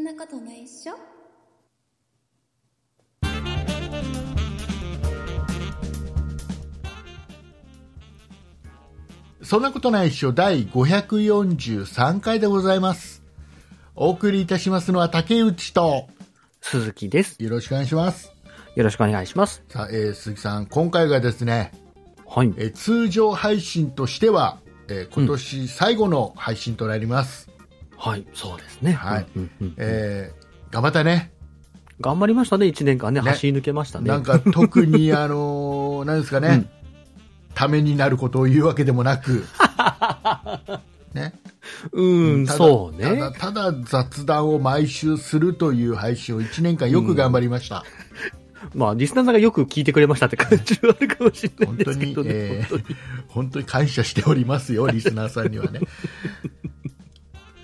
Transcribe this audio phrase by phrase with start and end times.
[0.00, 0.94] んなことないっしょ？
[9.42, 13.22] そんなことないっしょ第543回でございます。
[13.94, 16.08] お送りいたしますのは竹内と、
[16.62, 17.42] 鈴木です。
[17.42, 18.32] よろしくお願いします。
[18.76, 19.62] よろしくお願いします。
[19.68, 21.72] さあ、えー鈴木さん、今回がですね、
[22.26, 22.54] はい。
[22.56, 27.49] えー通常配信としては、えー今年最後の配信となります。
[28.00, 28.92] はい、そうですね。
[28.92, 31.32] はいうんうんうんえー頑張ったね。
[32.00, 33.20] 頑張りましたね、一年間ね。
[33.20, 34.08] ね走り抜けましたね。
[34.08, 36.68] なんか特に、 あのーなんですかね、うん
[37.52, 39.44] ためになることを言うわけでもなく、
[41.12, 41.34] ね。
[41.92, 43.36] うん、そうただね。
[43.36, 47.84] ただ雑談を毎週するという配信を1年間よく頑張りました。
[48.72, 52.30] まあ、リスナーさんがよく聞いてくれましたって感じはあるかもしれない本当にですけど、ね。
[52.32, 52.96] えー
[53.28, 55.80] 本当に感謝しておりますよ、リスナーさんにはね。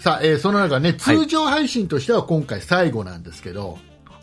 [0.06, 3.76] さあ、えーその中ね、通常配信としては今回最後なんですけど、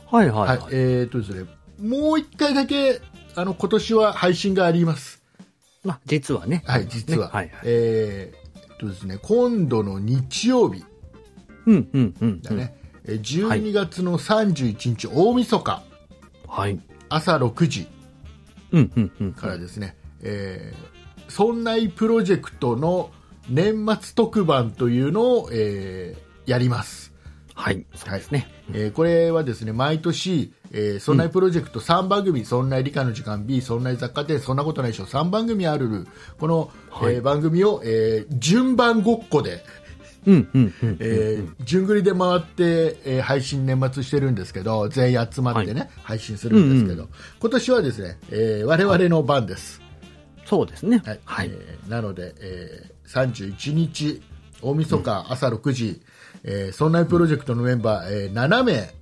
[0.10, 0.68] はいはいはい、はい。
[0.72, 1.46] えーとですね、
[1.78, 3.02] もう一回だけ、
[3.36, 5.22] あの、今年は配信があります。
[5.84, 6.64] まあ、実はね。
[6.66, 7.28] はい、実は。
[7.28, 7.62] ねはいはい。
[7.66, 10.86] えーとですね、今度の日曜日
[11.66, 12.42] うんうんうん。
[12.42, 15.84] だね、えー12月の31日、大晦日、
[16.48, 16.80] はい。
[17.10, 17.88] 朝6時
[18.72, 19.34] うんうんうん。
[19.34, 23.12] からですね、えー、そんないプロジェクトの
[23.50, 27.14] 年末特番というのを、えーやります。
[27.56, 28.50] はい、そうですね。
[28.74, 36.06] えーこれはですね、毎年、えー、そんないプロジェクト3番組、そんない理科の時間 B、そんない雑貨店、そんなことないでしょ、3番組ある、
[36.38, 39.64] この、はいえー番組を、えー順番ごっこで、
[40.26, 40.98] うんうんうん。
[41.00, 47.08] えー順繰りで回って、えー配信年末してるんですけど、全員集まってね、配信するんですけど、
[47.40, 49.82] 今年はですね、えー我々の番です。
[50.46, 51.02] そうですね。
[51.06, 51.52] はいはい。
[51.54, 54.22] えーなので、えー31日
[54.62, 56.02] 大晦日朝6時、
[56.44, 58.94] えー、そんなプロジェクトのメンバー、えー7名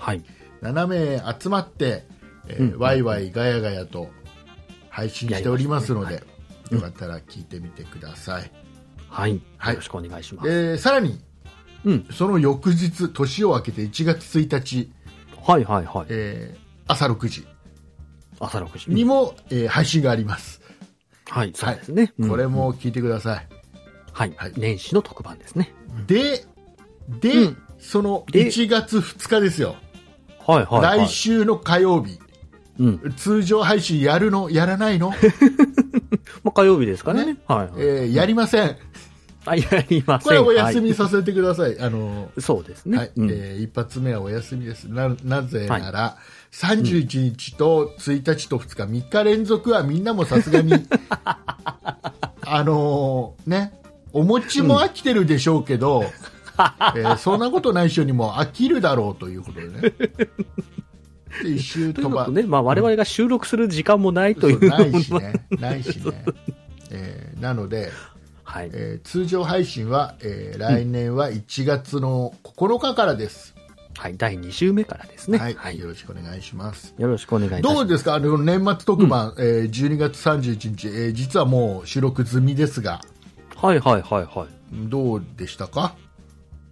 [0.00, 0.22] はい。
[0.62, 2.04] 7名集まって、
[2.48, 4.08] えーうんワイワイガヤガヤと
[4.88, 6.20] 配信しておりますのでや
[6.70, 8.50] りよかったら聞いてみてください、
[9.08, 9.40] はい。
[9.56, 10.48] はいよろしくお願いします。
[10.48, 11.20] でさらに
[11.84, 12.06] うん。
[12.12, 14.92] その翌日年を明けて1月1日、
[15.44, 16.06] はいはいはい。
[16.08, 17.44] えー朝6時
[18.38, 18.90] 朝6時。
[18.90, 20.60] にも、えー配信があります、
[21.28, 22.12] はい、そうですね。
[22.18, 23.48] うんこれも聞いてください、
[24.12, 25.72] はい、はい年始の特番ですね。
[26.06, 26.44] で
[27.20, 29.76] で、うんそので1月2日ですよ
[30.46, 30.98] はいはい、はい。
[31.06, 32.18] 来週の火曜日、
[32.78, 33.14] うん。
[33.16, 34.48] 通常配信やるの？
[34.50, 35.10] やらないの、
[36.44, 37.26] まあ、火曜日ですかね。
[37.26, 37.68] ねはい、はい。
[37.78, 38.76] えーやりません。
[39.44, 40.26] あ、やりません。
[40.26, 41.78] これはお休みはさせてください。
[41.80, 42.98] あの、いそうですね。
[42.98, 44.84] はい、うんえー一発目はお休みです。
[44.84, 46.16] な、なぜなら、
[46.56, 50.72] 31日と1日と2日、3日連続はみんなもさすがに、
[52.48, 53.78] あのーね、
[54.12, 56.04] お餅も飽きてるでしょうけど、
[56.96, 59.80] えーそんなことない人にも飽きるだろうということでね。
[61.42, 66.24] で一周飛ばとね、まあ、我々が収録する時間もないというそうないしね、ないしね。
[66.90, 67.92] えーなので、
[68.44, 68.70] はい。
[68.72, 73.54] えー通常配信は、えー来年は1月の9日からです、
[73.98, 74.16] はい。
[74.16, 75.38] 第2週目からですね。
[75.38, 75.78] はいはい。
[75.78, 76.94] よろしくお願いします。
[76.98, 77.74] よろしくお願いします。
[77.74, 83.00] どうですか、あの年末特番、えー12月31日、えー実はもう収録済みですが、
[83.56, 84.88] はいはいはいはい。
[84.88, 85.96] どうでしたか、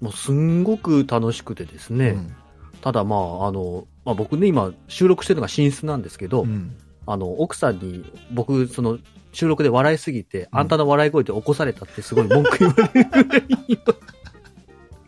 [0.00, 2.08] もうすんごく楽しくてですね。
[2.10, 2.36] うん
[2.82, 8.98] ただまあ、あの、まあ、僕ね、今収録してるのが寝室なんですけど、うんあの、奥さんに僕、その、
[9.32, 13.78] 収録で笑いすぎて、あんたの笑い声で起こされたってすごい文句言われるぐらい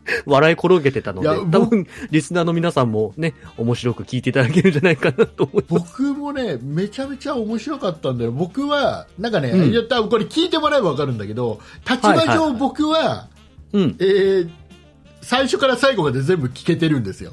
[0.27, 5.85] 笑い転げてたので多分、リスナーの皆さんもね、面白く聞いていただけるんじゃないかなと思います。
[6.03, 13.29] 僕もね、めちゃめちゃ面白かったんだよ、僕は、なんかね、うんいや多分これ聞いてもらえば分かるんだけど、立場上、はいはいはい僕は、
[13.73, 14.49] うん、えー
[15.23, 17.33] 最初から最後まで全部聞けてるんですよ。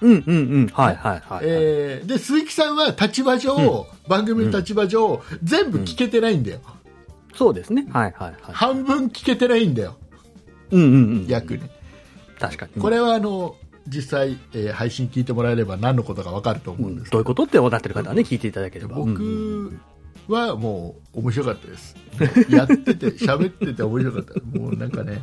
[0.00, 1.40] うん、うん、うん、はい、はい、はい。
[1.42, 6.60] えーで鈴木さんは立場上、番組の立場上、全部聞けてないんだよ、
[7.34, 7.86] そうですね。
[7.90, 8.34] はい、はい、はい。
[8.52, 9.96] 半分聞けてないんだよ、
[10.70, 11.26] うん、うん、うん。
[11.26, 11.68] 約ね。
[12.38, 12.80] 確かに。
[12.80, 13.56] これはあの
[13.88, 18.96] 実際、えー配信聞いてもらえれば何のことか分かると思うんですけど、どういうことってなってる方はね、聞いていただければ。
[18.98, 19.80] うん
[20.28, 21.96] 僕はもう面白かったです。
[22.50, 24.58] やってて、喋ってて面白かった。
[24.58, 25.22] もうなんかね、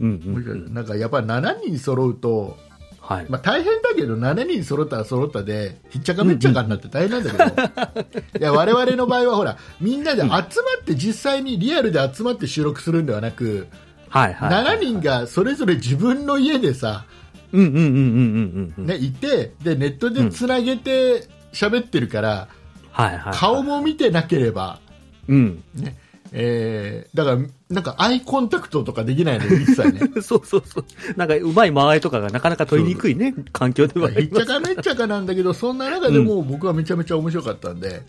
[0.00, 2.56] うん、うん面白かったなんかやっぱ7人揃うと、
[3.00, 3.26] はい。
[3.28, 10.46] まあ、大変だけど7人揃ったら揃ったでひっちゃかめっちゃかになって大変なんだけど、いや我々の場合はほらみんなで集まっ
[10.84, 13.66] て実際にリアルで集まって収録するんではなく、
[14.10, 14.50] はい、はい。
[14.50, 17.06] 7人がそれぞれ自分の家でさ、
[17.52, 18.86] うん、うん、うん、うん、うん、うん。
[18.86, 22.48] ね、いてでネットでつなげて喋ってるから、
[22.90, 23.34] はい、はい。
[23.34, 24.80] 顔も見てなければ、
[25.28, 25.62] うん。
[25.74, 25.96] ね
[26.32, 30.00] えー、だから、なんかアイコンタクトとかできないのよ、一切ね。
[30.22, 30.84] そうそうそう。
[31.16, 34.46] なんか、うまい間合いとかがなかなか取りにくいね、環境ではあひっります。
[34.46, 38.02] ちゃかめっちゃかなんだけど、そんな中でも僕はめちゃめちゃ面白かったんで、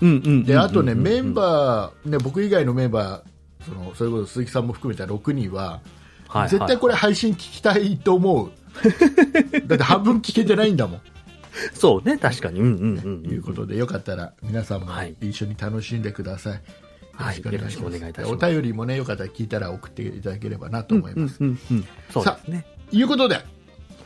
[0.00, 0.44] うんうんうんうん。
[0.44, 1.34] で、あとね、メンー。
[1.34, 3.35] バー、ね、僕以外のメンバー、
[3.66, 5.80] その、それこそ鈴木さんも含めた6人は、
[6.28, 8.50] はい絶対これはい配信聞きたいと思う。
[9.66, 11.00] だって半分聞けてないんだもん。
[11.72, 12.60] そうね、確かに。
[12.60, 13.22] うんうんうんうん。
[13.22, 16.62] ということで、よかったら皆さんもはい一緒に楽しんでください。
[17.14, 21.36] はいよろしくお願いいたしますお便りもね、よかったら聞いたら送っていただければなとうん思います。
[21.40, 21.84] うんうんうん。
[22.10, 22.66] そうですね。
[22.92, 23.40] いうことで、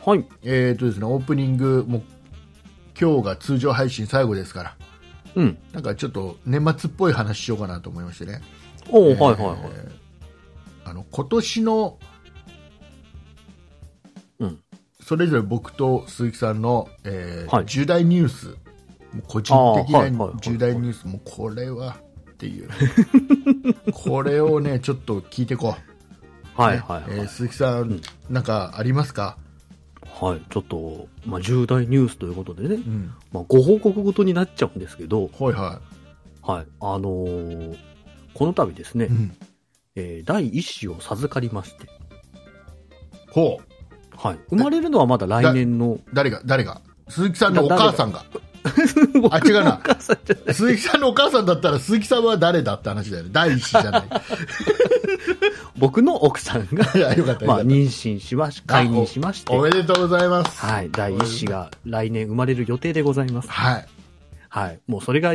[0.05, 0.25] はい。
[0.43, 2.03] えーとですね、オープニングも
[2.99, 4.75] 今日が通常配信最後ですから、
[5.35, 5.57] うん。
[5.73, 8.41] なんかちょっと年末っぽい話しようかなと思いましてね。
[8.91, 9.57] おーえーはいはいはい。
[10.85, 11.99] あの今年の、
[14.39, 14.59] うん
[15.03, 18.55] それぞれ僕と鈴木さんの、えーはい重大ニュース、
[19.27, 19.53] 個人
[19.85, 20.01] 的な
[20.41, 21.97] 重大ニュース、もうこれは
[22.31, 22.69] っていう、
[23.93, 25.75] これをね、ちょっと聞いていこ
[26.57, 26.61] う。
[26.61, 27.27] はいはいはい。
[27.27, 29.37] 鈴木さん、んなんかありますか、
[30.19, 30.41] はい。
[30.49, 35.81] ちょっと、まあ、重大ニュースということでね、うん、まあ、ご報告ごとになっちゃうんですけど、はいは
[36.41, 36.65] はい。
[36.79, 37.90] あのー
[38.33, 39.07] この度ですねい。
[39.07, 39.37] う、ん、
[39.95, 41.87] えー第一子を授かりまして、
[43.31, 44.39] ほう、はい。
[44.49, 48.23] 生まれるのはまだ来年の、誰が、誰が、鈴木さんのおだ母さんが、
[49.19, 49.81] 僕あ違うな
[50.53, 54.03] 鈴木さんのお母さんだったら、鈴木さんは誰だって話だよね、第一子じゃない。
[55.77, 60.59] 僕の奥さんが、 いやよかったよまあ、かった妊娠しまし、解任しまして、おめでとうございます。
[60.59, 60.89] はい。
[60.91, 63.49] 第一子が来年生まれる予定でございます。
[63.49, 63.87] はい。
[64.49, 64.79] はい。
[64.87, 65.33] もうそれが、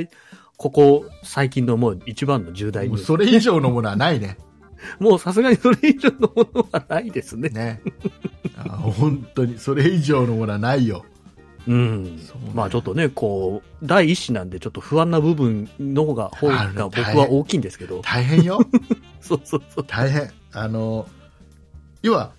[0.56, 3.00] ここ最近のもう一番の重大ニュース。
[3.00, 4.38] もうそれ以上のものはないね。
[4.99, 7.49] もうさすがにそれ以上のものはないですね。
[7.49, 7.82] ね。
[8.56, 11.05] あ本当に、それ以上のものはないよ。
[11.67, 12.53] うんそうね。
[12.55, 18.00] まあちょっとね、こう、第一子なんでちょっと不安な部分の方が、方が僕は大きいんですけど。
[18.03, 18.61] 大変よ。
[19.20, 19.85] そうそうそう。
[19.87, 20.31] 大変。
[20.53, 21.08] あの、
[22.03, 22.32] 要は、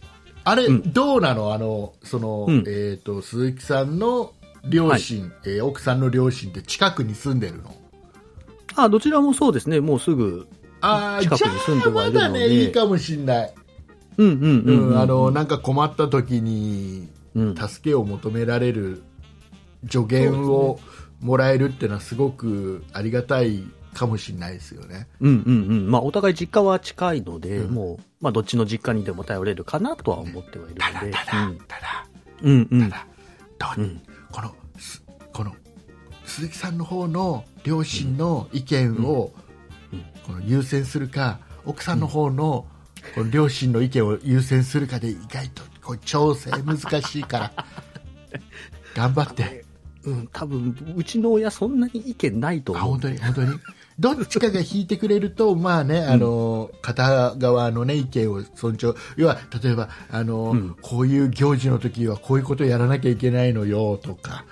[0.44, 1.54] あれ、うんどうなの？
[1.54, 4.32] あの、その、うんえっ、と、鈴木さんの
[4.66, 7.76] 両親、えー奥さんの両親って近くに住んでるの？
[8.84, 9.80] あ、どちらもそうですね。
[9.80, 10.48] もうすぐ、
[10.82, 13.54] あ近くに住んではいるのでまだね、いいかもしんない。
[14.18, 15.00] うんうんう、うんん、うん。
[15.00, 19.04] あの、なんか困った時に、うん、助けを求められる
[19.90, 20.80] 助言を
[21.22, 23.64] もらえるっていうのはすごくありがたい
[23.94, 25.08] かもしれないですよね。
[25.20, 25.92] うんうんうん。
[25.92, 31.12] まあお互い実家は近いので、うんもう、まあどっちの実家にでも頼れるかなとは思ってはいるただので。
[31.12, 32.08] ただ、ただ
[32.44, 32.90] うん、うんうん。
[32.90, 33.08] ただ
[33.76, 34.02] どううん
[34.32, 35.04] このす
[35.34, 35.56] この
[36.28, 39.32] 鈴木さんの方の両親の意見を、
[40.26, 42.66] この優先するか奥さんの方の
[43.16, 47.52] この両親の意見を優先するかで意外とこう調整難しいから
[48.94, 49.66] 頑張って。
[50.04, 52.92] うん、多分、うちの親そんなに意見ないとあ思う。
[52.92, 53.18] 本当に？
[53.18, 53.60] 本当に？
[54.00, 58.96] どっちかが引いてくれると、 まあね、あの、片側のね、意見を尊重。
[59.18, 60.76] 要は、例えば、あの、うん。
[60.82, 64.46] こういう行事の時はこういうことやらなきゃいけないのよ、とか、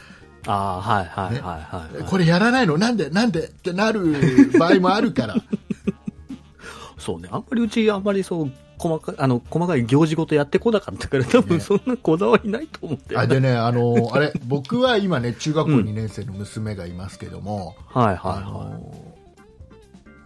[0.48, 2.10] ああ、はいはいねはいはい、はい。
[2.10, 2.78] これやらないの？
[2.78, 3.10] なんで？
[3.10, 5.36] なんでってなる場合もあるから。
[6.98, 7.30] そうね。
[7.32, 18.94] あんまりうち、あんまりそう、細かい、あの、細かい行事ごとやってこなかったから、多分ねそんなこだわりないと思ってるあでね、あの、あれ、僕は今ね、中学校2年生の娘がいますけども、はいはいあはの、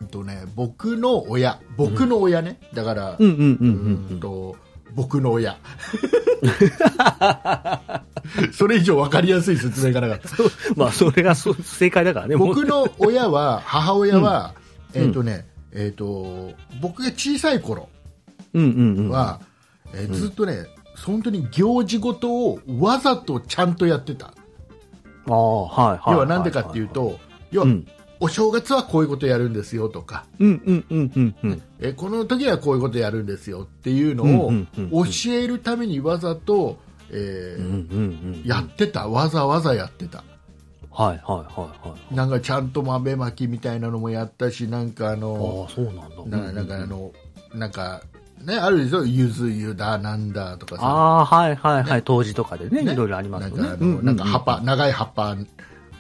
[0.01, 3.23] うんとね、僕の親、僕の親ね、だから、い。
[3.23, 3.47] うんうんうん
[4.09, 4.17] ううん。
[4.17, 4.19] ん。
[4.21, 4.55] と
[4.95, 5.57] 僕の親
[8.53, 10.29] それ以上分かりやすい説明がなかった
[10.75, 14.53] まあ、それがそう正解だからね、僕の親は母親は、
[14.93, 17.89] うんえっ、とね、えっ、と僕が小さい頃
[18.53, 19.09] うんうんうん。
[19.09, 19.39] は、
[19.93, 20.67] えーずっとね
[21.05, 24.33] 本当に行事ごとをわざとちゃんとやってた
[25.27, 26.13] ああ、はいはい。
[26.13, 27.19] 要はなんでかっていう、と
[27.51, 27.87] 要は、うん。
[28.19, 31.61] お正月はこういうことやるんですよとか、うんうんうんうんうん。
[31.79, 34.51] えーこの時はこういうことやるんですよっていうのを
[35.05, 36.77] 教えるためにわざと、
[37.11, 38.47] えー。
[38.47, 40.23] やってたわざわざやってた
[40.91, 42.15] はいはいはいはい。
[42.15, 46.37] なんかちゃんと豆まきみたいなのもやったしなんかああのあ、そうなんだ。
[46.37, 47.11] ななんかあの
[47.53, 48.01] なんか
[48.43, 49.05] ねあるでしょ？
[49.05, 51.93] ゆず湯だなんだとかさああ、はいはいはい。
[51.95, 53.69] ね当時とかでね、ねいろいろありまなんすよね。
[53.69, 55.35] かあのなんか葉っぱ長い葉っぱ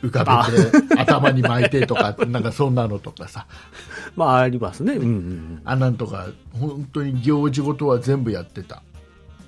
[0.01, 3.45] 浮かべて頭に巻いてとかなんかそんなのとかさ
[4.15, 4.93] まあ、ありますね。
[4.93, 5.61] うんうんうん。
[5.65, 8.81] あなんとか本当に行事ごとは全部やってた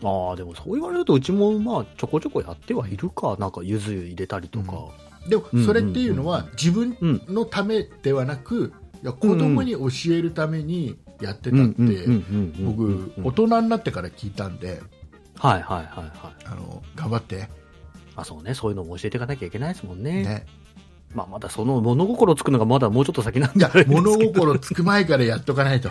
[0.03, 3.37] ああ、でもそう言われると、うちもまあ、ちょこちょこやってはいるか。
[3.39, 4.89] なんか、ゆず湯入れたりとか。
[5.27, 7.21] でもそれっていうのは自分うん。
[7.27, 14.81] のためではなくいや子供に教えるためにやってたうんうんってうんうんうん僕うん大人になってから聞いたんで
[15.37, 16.45] はいはいはいはい。
[16.45, 17.47] あの頑張って
[18.15, 18.53] あ、そうね。
[18.55, 20.23] そういうのも教えていかなきゃいけないですもんね。
[20.23, 20.45] ね
[21.13, 23.67] まあ、まだその物心つくのがまだもうちょっと先なんで。
[23.87, 25.89] 物心つく前からやっとかないと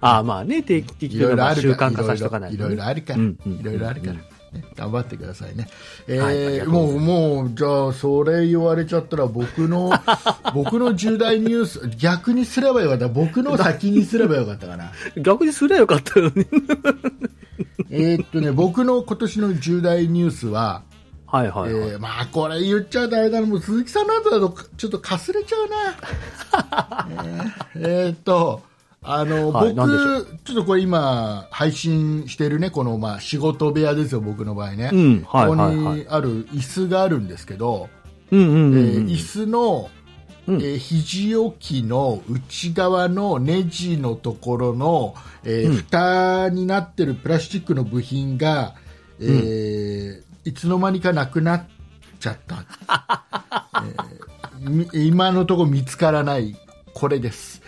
[0.00, 2.68] ああ、まあね、定期的いろいろある習から慣化させとかないいと、ね。
[2.70, 4.22] ろいろあるから、いろいろあるから、ね
[4.76, 5.68] 頑張ってくださいね。
[6.06, 9.92] えーがとうございもう、もう、じゃあ、それ言われちゃったら、僕の、
[10.54, 13.08] 僕の重大ニュース、逆にすればよかった。
[13.08, 14.92] 僕の先にすればよかったかな。
[15.20, 16.46] 逆にすりゃよかったよね。
[17.90, 20.82] えーっとね、僕の今年の重大ニュースは、
[21.26, 21.90] はいはいはい。
[21.90, 23.46] えーまあ、これ言っちゃダメだな。
[23.46, 27.08] もう鈴木さんの後だと、ちょっとかすれちゃうな。
[27.74, 28.62] えーえーっと、
[29.10, 34.90] あの、はい僕、ちょっとこれ今、配信してるね、この、まあ、仕事部屋ですよ、僕の場合ね。
[34.92, 35.76] うん、はいはいこはい。
[35.76, 37.88] こにある椅子があるんですけど、
[38.30, 38.78] うんうんうんうん。
[38.78, 39.90] えー椅子の、
[40.46, 48.74] うんえー肘置きの内側のネジのところの、えーうん蓋になってるプラスチックの部品が、
[49.20, 51.64] えーいつの間にかなくなっ
[52.20, 52.64] ちゃった、
[53.84, 56.56] えーみ今のところ見つからない
[56.94, 57.62] これです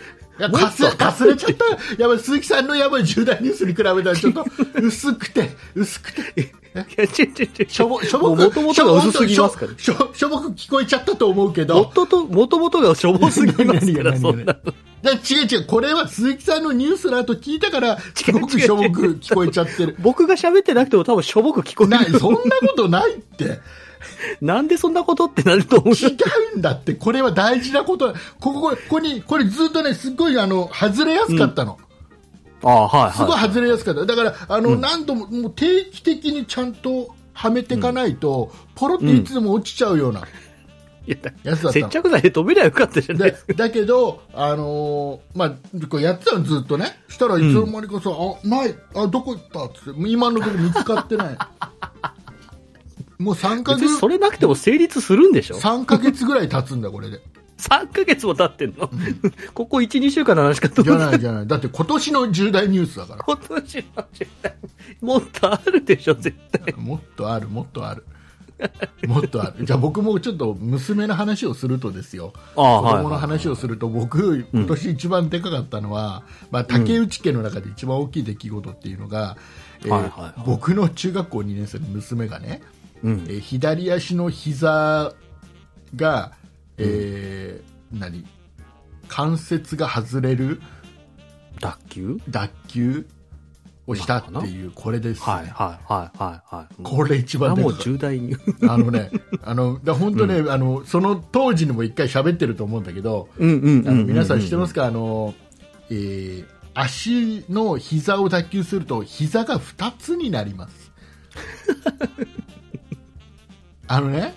[0.49, 1.65] かすかすれちゃった
[2.01, 4.45] やばい鈴木さんのやばい重大ニュースに比べたらちょっと
[4.81, 6.41] 薄くて薄くて
[6.73, 9.71] いや、ちょちょちょしょぼ、しょぼく、もともとが薄すぎますから。
[9.77, 11.75] しょ、しょぼく聞こえちゃったと思うけど。
[11.75, 14.57] もとと、もともとがしょぼすぎますから、そんな。
[15.03, 19.97] だ違う違う、これは鈴木さんのニュースの後聞いたから、すごくしょぼく聞こえちゃってる。
[19.99, 22.17] 僕が喋ってなくても多分しょぼく聞こえなる。
[22.17, 23.59] そんなことないって。
[24.41, 25.93] なんでそんなことってなると思う？
[25.93, 26.15] 違
[26.55, 26.93] うんだって。
[26.93, 28.13] これは大事なこと。
[28.39, 31.77] ここ、ここに、これずっとね、すっごいあの、外れやすかったの。
[32.63, 33.49] ああ、はいすごいはい。
[33.49, 34.05] 外れやすかった。
[34.05, 40.21] だから、あの、うん何度も、もう定期的にちゃんとはめていかないと、ポロっていつでも落ちちゃうような。
[41.07, 43.35] いややつだ接着剤で止めりゃよかったじゃない。
[43.55, 46.99] だけど、あのーまあ、これやってたのずっとね。
[47.09, 51.37] したらいつの間にかさ、あ、ない、あ、どこ行ったっつって、今のところ見つかってない。
[53.21, 57.21] もう3ヶ月それなくても成立するんでしょ？3ヶ月ぐらい経つんだ、これで。
[57.57, 58.89] ?3 ヶ月も経ってんの、
[59.53, 61.11] ここ1、2週間の話かとじゃ思った。
[61.11, 61.47] ないじゃない。
[61.47, 63.23] だって今年の重大ニュースだから。
[63.23, 64.55] 今年の時代
[65.01, 66.73] もっとあるでしょ、絶対。
[66.75, 68.05] もっとある、もっとある。
[69.07, 69.65] もっとある。
[69.65, 72.33] じゃあ僕もちょっと娘の話をするとですよ。
[72.55, 73.17] ああ、子供の。
[73.17, 79.37] 話をすると、僕、今年一番でかかったのは、まあ、竹内家の中で一番大きい出来事っていうのが、
[80.45, 82.61] 僕の中学校2年生の娘がね、
[83.03, 83.25] うん。
[83.27, 85.13] えー左足の膝
[85.95, 86.31] が、
[86.77, 88.25] えー何？
[89.07, 90.61] 関節が外れる
[91.59, 92.21] 脱臼？
[92.29, 93.05] 脱臼
[93.87, 96.83] をしたっていう、これです、はいはいはいはいはい。
[96.83, 98.35] これ一これはもう重大に。
[98.35, 98.73] た。
[98.73, 99.11] あのね、
[99.43, 104.81] あの、だ本当ね、あの、その当時にも一回喋ってると思うんだけど、皆さん知ってますか？
[104.81, 105.33] か、あの、
[105.89, 110.91] えー足の膝を脱臼すると膝が2つになります。
[113.91, 114.33] あのね、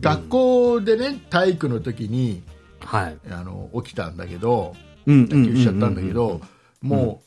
[0.00, 2.44] 学校でね、体育の時に、
[2.78, 3.18] はい。
[3.28, 6.40] あの、起きたんだけど、うん脱臼しちゃったんだけど、
[6.80, 7.20] も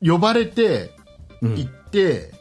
[0.00, 0.90] う、呼ばれて、
[1.42, 2.32] うん、行って、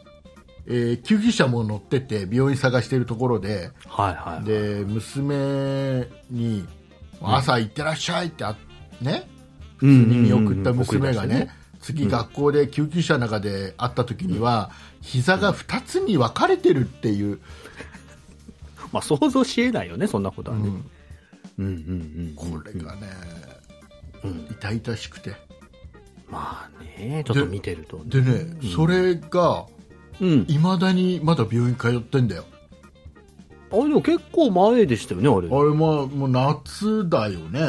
[0.67, 4.45] えー救急車も乗ってて、病院探してるところで、はいはい。
[4.45, 6.65] で、娘に、
[7.21, 8.55] 朝行ってらっしゃいってあ、
[9.01, 9.27] ね、
[9.75, 11.49] 普普通に見送った娘がね、
[11.81, 17.41] 次学校で救急車の中で会った時には、膝が2つに分かれてるっていう、
[18.91, 20.67] まあ想像しえないよね、そんなことはね。
[20.67, 20.75] うん
[21.57, 21.71] うんうんう
[22.31, 22.33] ん。
[22.35, 23.07] これがね、
[24.23, 24.47] うん。
[24.51, 25.31] 痛々しくて。
[26.29, 28.01] まあね、ちょっと見てると。
[28.05, 29.65] でね、それが、
[30.19, 30.45] うん。
[30.47, 32.45] いまだにまだ病院通ってんだよ。
[33.71, 35.47] あれでも結構前でしたよね、あれ。
[35.47, 37.61] あれ、まあ、もう夏だよね。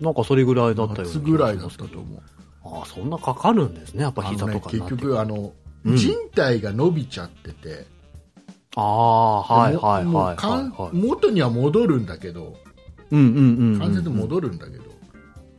[0.00, 2.20] なんかそれぐらいだったよ夏ぐらいだったと思う。
[2.64, 5.36] ああ、そんなかかるんですね、やっぱ膝とかになって結局、あの、
[5.84, 7.86] うん人体が伸びちゃってて、
[8.76, 10.96] ああ、はいもはいはいはいはい。
[10.96, 12.56] 元には戻るんだけど、
[13.10, 13.78] うんうんうんうん。
[13.78, 14.84] 関節戻るんだけど、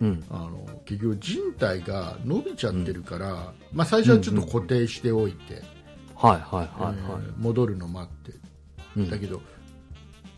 [0.01, 0.23] うん。
[0.29, 5.61] あの結局人体が伸びちゃってるから、まあ、最初はちょっと固定しておいて、
[6.15, 6.95] はいはいはいはい。
[6.97, 8.39] えー戻るの待って
[8.95, 9.41] うんだけど、っ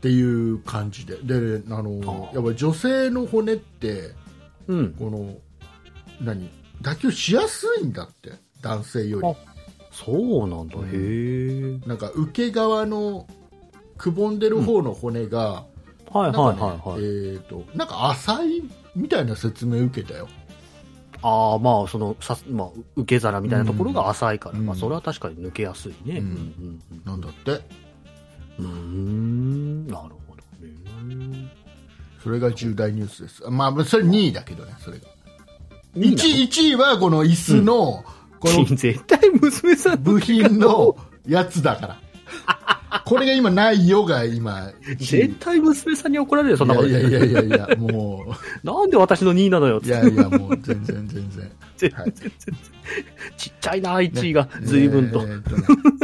[0.01, 4.11] ていう感じでであのやっぱり女性の骨って
[4.67, 4.93] うん。
[4.93, 5.35] この
[6.21, 6.49] 何
[6.81, 9.35] 脱臼しやすいんだって男性よりあ
[9.93, 10.77] そうなんだ。
[10.77, 10.85] うん。
[10.85, 10.89] へ
[11.85, 11.87] え。
[11.87, 13.27] なんか受け側の
[13.97, 15.65] くぼんでる方の骨が、
[16.11, 16.33] はいなん。
[16.33, 16.99] かねはいはいはい。
[16.99, 18.63] えー、となんか浅い
[18.95, 20.27] みたいな説明受けたよ。
[21.21, 24.65] ああ、まあ、その、さ、まあ、受け皿みたいなところが浅いから、うん。
[24.65, 26.17] まあ、それは確かに抜けやすいね。
[26.17, 26.25] うん。
[26.25, 27.61] うんなんだって。
[28.59, 29.87] うん。
[29.87, 31.49] なるほどね。
[32.21, 33.43] それが重大ニュースです。
[33.49, 35.07] まあそれ2位だけどねそれが。
[35.95, 38.03] いいな 1, 1位はこの椅子の、
[38.43, 41.99] この絶対娘さん部品のやつだから
[43.05, 46.87] これが今ないよが今、絶対娘さんに怒られるよ、そんなこと。
[46.87, 48.25] いやいやいやいや、も
[48.63, 48.65] う。
[48.65, 51.51] なんで私の2位なのよ、いやいや、もう全然全然。
[51.77, 52.55] 全然全然。
[53.37, 55.25] ちっちゃいな、1位が、随分と。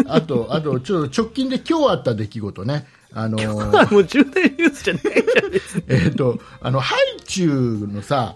[0.08, 2.86] あと、あと、ちょっと直近で今日あった出来事ね。
[3.14, 8.36] あのー、もう重大ニュースじゃないじゃんですえっと、あの、ハイチュウのさ、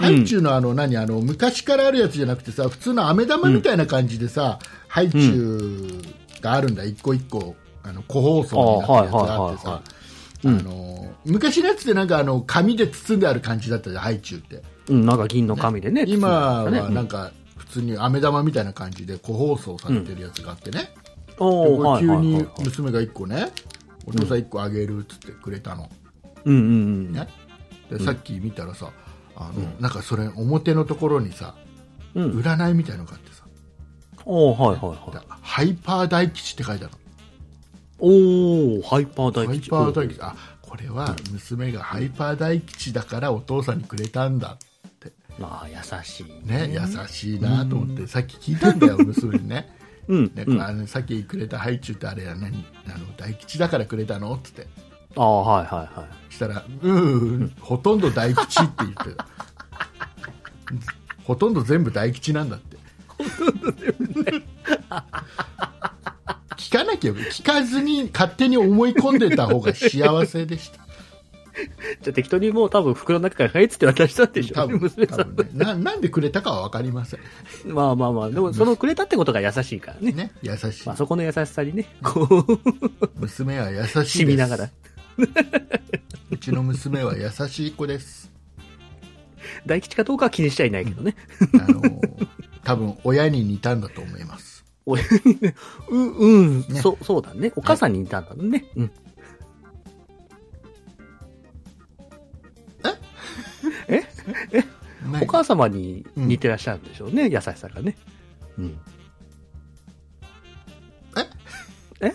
[0.00, 6.02] ハイチュウのあの、何、あの、昔からあるやつじゃなくてさ、普通の飴玉みたいな感じでさ、ハイチュウ
[6.40, 9.82] があるんだ、一個一個、あの、個包装になってるやつがあってさ、
[10.44, 14.62] あの、昔のやつってなんかあの、紙で包んである感じだったじゃん、ハイチュウって。
[14.88, 16.04] うん、なんか銀の紙でね。
[16.08, 20.94] 今はなんか、普通に飴玉みたいな感じで個包装されてるやつがあってね。
[21.38, 23.52] うん、急に娘が一個ね、
[24.06, 25.90] お父さん1個あげるっつってくれたの、
[26.44, 26.66] うんうんう
[27.10, 27.12] ん。
[27.12, 27.28] ね、
[27.90, 28.90] でさっき見たらさ
[29.40, 31.54] あの、なんかそれ表のところにさ、
[32.14, 33.44] うん、占いみたいのがあってさ。
[34.24, 35.26] おはいはいはい。
[35.40, 36.94] ハイパー大吉って書いてある
[37.98, 39.70] おおハイパー大吉。
[39.70, 40.20] ハイパー大吉。
[40.22, 45.12] あこれは娘がハイパー大吉だからお父さんにくれたんだって。
[45.40, 49.74] ああ優しいね、ね、優しいなと思って、さっき聞いたんだよ娘にね。
[50.06, 52.64] うん、あのさっきくれたハイチュウってあれや何？
[52.86, 54.34] あの大吉だからくれたの？
[54.34, 54.66] ってって
[55.16, 58.98] ああはいはいはいしたらうん、ほとんど大吉って言って
[61.24, 62.76] ほとんど全部大吉なんだって
[66.56, 70.80] 聞かなきゃ聞かずに勝手に思い込んでた方が幸せでした
[72.02, 75.74] じゃ適当にもう多分袋の中からはいっつって渡したんでしょ、多分娘さん、ね、な。
[75.74, 77.20] なんでくれたかは分かりません。
[77.66, 80.12] まあまあまあ、でもそのくれたってことが優しいからね。
[80.12, 80.86] ね、優しい。
[80.86, 82.60] まあそこの優しさにね、こう。
[83.16, 84.18] 娘は優しいです。
[84.18, 84.70] 染みながら。
[86.30, 88.30] うちの娘は優しい子です。
[89.66, 91.16] 大吉かどうかは気にしちゃいないけどね。
[91.54, 91.82] あの、
[92.64, 94.64] 多分親に似たんだと思います。
[94.86, 95.54] 親にね、
[95.90, 97.52] うん、うん、ね、そそうだね。
[97.56, 98.50] お母さんに似たんだね。
[98.50, 98.90] はい、うん。
[103.88, 104.04] え？
[104.52, 104.64] え？
[105.22, 107.96] お母様に似てらっしゃるんでしょうね、うん、優しさがね。
[108.58, 108.78] うん。
[112.00, 112.12] え？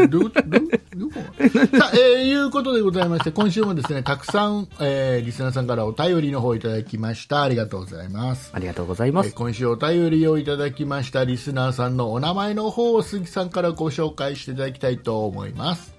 [0.00, 7.42] えどどどさあ、えー、いうことでございまして、今週もですね、たくさん、えー、リスナーさんからお便りの方いただきました。
[7.42, 8.50] ありがとうございます。
[8.54, 9.28] ありがとうございます。
[9.28, 15.94] えー、今週お便りをいただきましたリスナーさんのお名前の方を杉さんからご紹介していただきたいと思います。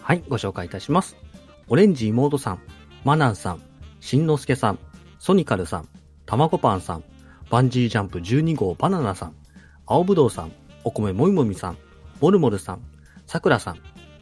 [0.00, 1.16] はい、ご紹介いたします。
[1.68, 2.60] オレンジ妹さん、
[3.04, 3.62] マナンさん、
[4.00, 4.78] しんのすけさん、
[5.20, 5.88] ソニカルさん、
[6.26, 7.04] たまごパンさん、
[7.48, 9.34] バンジージャンプ12号バナナさん、
[9.86, 11.78] 青ぶどうさん、お米もみもみさん、
[12.22, 12.82] モルモルさん、
[13.26, 13.78] さくらさん、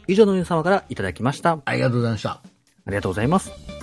[0.08, 1.58] 以上の皆様からいただきました。
[1.66, 2.30] ありがとうございました。
[2.30, 2.40] あ
[2.86, 3.79] りがとうございます。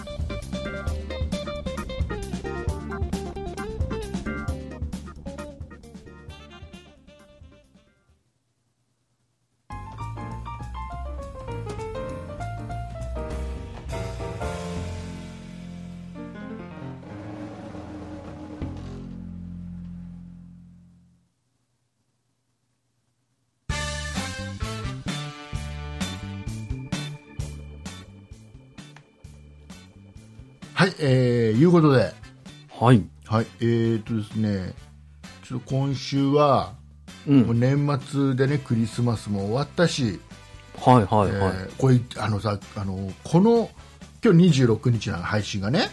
[33.37, 33.43] はい。
[33.43, 34.73] はい、えーとですね、
[35.43, 36.73] ちょっと今週は、
[37.27, 40.19] うん、もう年末でね、クリスマスも終わったし、
[40.79, 41.53] はいはいはい。
[41.53, 43.69] えー、これ、あのさ、あの、この、
[44.23, 45.89] 今日26日の配信がね、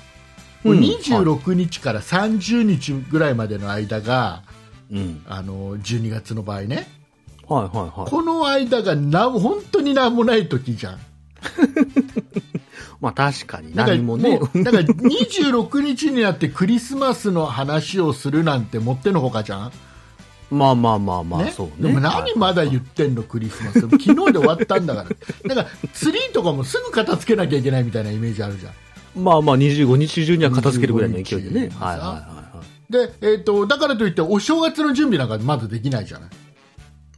[0.64, 4.42] うん、26日から30日ぐらいまでの間が、
[4.90, 6.86] うん、あの12月の場合ね、
[7.48, 10.98] はいはいはい、この間がな本当になんもない時じゃん。
[13.04, 14.38] まあ確かに何もね。
[14.38, 19.72] だから26日になってクリスマスの話をするなんてもってのほかじゃん？
[20.50, 21.88] まあまあまあまあ、ね、そうね。
[21.88, 23.80] でも何まだ言ってんの、クリスマス？
[23.92, 25.54] 昨日で終わったんだから。
[25.54, 29.22] だからツリーとかもすぐ片付けなきゃいけないみたいなイメージあるじゃん。
[29.22, 31.70] まあまあ25日中には片付けるぐらいの勢いでね。
[31.78, 32.92] はいはいはい。
[32.92, 36.30] で、えっ、ー、と、だからといってお正月の準備なんかまだできないじゃない？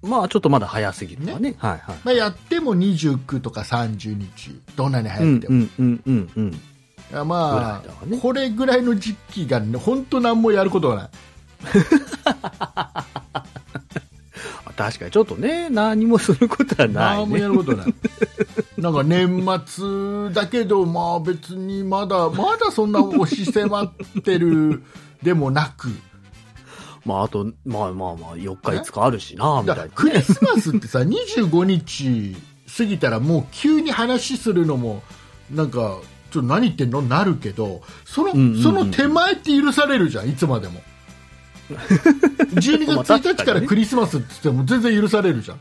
[0.03, 1.51] まあちょっとまだ早すぎるわね。
[1.51, 1.97] ねはいはい。
[2.05, 5.55] まあやっても29とか30日、どんなに早くても。
[5.55, 6.61] うんうんうんうん。
[7.29, 11.11] まあ、ね、これぐらいの時期が、ね、本当何もやることがない。
[14.77, 17.95] 確かにちょっとね、何もすることはない、ね、何もやることない。
[18.77, 24.83] なんか年末だけど、まあ別にまだ、まだそんな押し迫ってる
[25.23, 25.89] でもなく、
[27.07, 32.37] まあ、あと、まあまあまあ、4日5日あるしな、みたいな、ね、クリスマスってさ、25日
[32.77, 35.03] 過ぎたらもう急に話するのも、
[35.51, 36.01] なんか、
[36.33, 37.01] ちょっと何言ってんの？
[37.03, 40.83] なるけど、その、うんうんうん、その手前って許されるじゃん、いつまでも。
[41.71, 45.61] 12月1日からクリスマスって言っても全然許されるじゃん。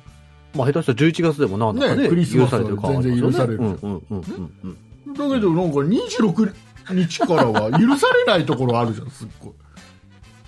[0.56, 4.52] まあ下手したら11月でもなんだかね、ねクリスマスは全然許されるうんうんうんうん
[5.06, 5.14] うん。
[5.14, 6.54] だけどなんか26
[6.92, 9.54] 日からは許されないところあるじゃん、すっごい。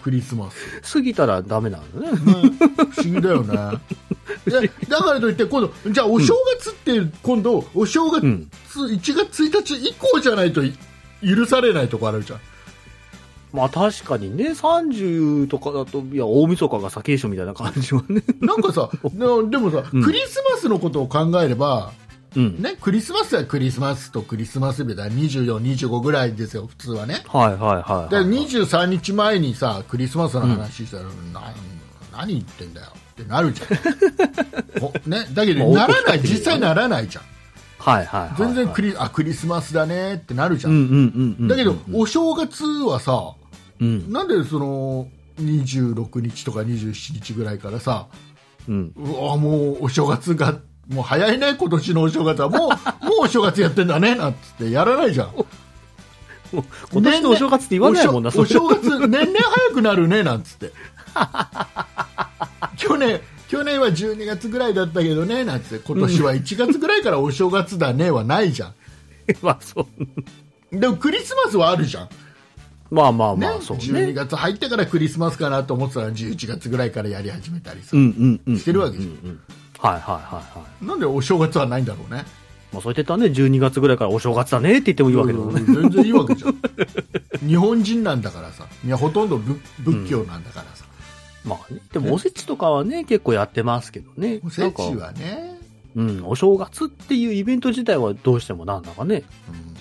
[0.07, 0.93] クリスマス。
[0.93, 2.11] 過ぎたらダメなんだね。
[2.11, 2.17] ね、
[2.93, 3.77] 不思議だよね。
[4.47, 8.49] でだからといって、今度、じゃあお正月って、今度、お正月、うん。
[8.73, 10.73] 1月1日以降じゃないとい
[11.21, 12.39] 許されないとこあるじゃん。
[13.51, 18.23] まあ確かにね、30とかだと、いや、大晦日が先でしょみたいな感じはね。
[18.39, 21.91] なんかさ、な でもさ、うんクリスマスのことを考えれば、
[22.37, 22.61] うん。
[22.61, 27.23] ね、クリスマスはクリスマスとクリスマス日だ24、25ぐらいですよ、普通はね。
[27.27, 28.25] はいはいはい、ではい。
[28.25, 31.53] 23日前にさクリスマスの話したら、な
[32.15, 33.67] 何言ってんだよってなるじゃん
[34.79, 37.23] ほね、だけどまあならない実際ならないじゃん
[37.79, 38.37] はいはいはい。
[38.37, 41.47] 全然クリ,、あクリスマスだねってなるじゃん、うんうんうんうん。
[41.47, 43.33] だけど、うんお正月はさ
[43.79, 44.11] うん。
[44.11, 45.07] なんでその
[45.39, 48.07] 26日とか27日ぐらいからさ
[48.67, 48.93] うん。
[48.95, 50.55] うわもうお正月が
[50.89, 52.59] もう早いね今年のお正月はもう
[53.05, 55.31] もうお正月やってんだねなんつってやらないじゃん
[56.53, 60.71] 今年のお正月って言わないもんな、お正月、年々早くなるね、なんつって。
[62.77, 63.19] 去年、
[63.49, 68.73] 去年は12月ぐらいだったけどね、なんつって、今年は1月ぐらいからお正月だね、はないじゃ
[69.41, 69.87] まあそ
[70.71, 70.75] う。
[70.75, 70.79] ん。
[70.79, 72.09] でもクリスマスはあるじゃん。
[72.89, 74.13] まあまあねまあ、そう12ね。
[74.13, 77.89] 月入ってからクリスマスかなと思ってたら11月ぐらいからやり始めたりさ。
[77.93, 78.57] うんうんうん。
[78.57, 79.39] してるわけじゃんうんうん
[79.79, 80.85] はいはいはいはい。
[80.85, 82.25] なんでお正月はないんだろうね。
[82.71, 85.61] まあそう言ってたらね、12月ぐらいからお正月だねって言ってもいいわけだもんね。
[85.61, 86.57] うん全然いいわけじゃん。
[87.47, 88.65] 日本人なんだからさ。
[88.85, 90.85] いや、ほとんど仏仏教なんだからさ。
[91.45, 91.79] まあね。
[91.93, 94.39] でもおせちとかはね、結構やってますけどね。
[94.43, 95.57] おせちはね。
[95.95, 99.77] うん、お正月っていうイベント自体はどうしてもなんだかね、うん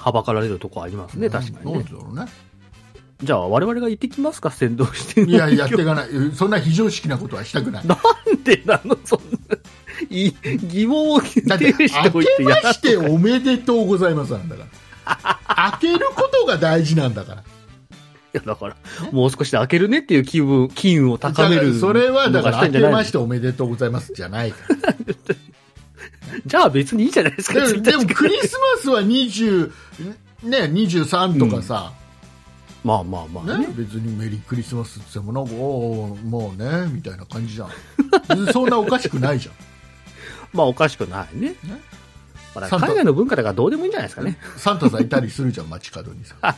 [0.00, 1.84] はばかられるとこありますね、確かにねなん。
[1.84, 2.24] だろうね。
[3.22, 5.22] じゃあ我々が行ってきますか、先導して。
[5.22, 6.08] いや、やっていかない。
[6.34, 7.86] そんな非常識なことはしたくない。
[7.86, 9.56] だなんでなの、そんな。
[10.08, 10.32] い
[10.66, 14.64] 疑問を提って、示しておいてやましておめでとうございますなんだか
[15.04, 15.70] ら。
[15.70, 17.42] 開けることが大事なんだから。
[17.42, 17.44] い
[18.32, 18.76] や、だから、
[19.10, 21.78] もう少しで開けるねっていう気分、機運を高める。
[21.78, 24.94] それは、だから、したいんじゃないの明けましておめでとうございますじゃないから。
[26.46, 29.72] じゃあ別にいいじゃないですか、でも、1でも日クリスマスは20、
[30.44, 31.92] ね、23とかさ、
[32.82, 33.66] まあまあまあね。
[33.66, 37.70] ね、別にメリークリスマスって言ってもなんか、おーもうね、みたいな感じじゃん。
[38.52, 39.54] そんなおかしくないじゃん。
[40.56, 41.50] まあおかしくないね。
[41.50, 41.56] ね
[42.54, 44.36] まあ、海外の文化だからどうでもいいんじゃないですかね。
[44.56, 46.34] サンタさんいたりするじゃん、街角にさ。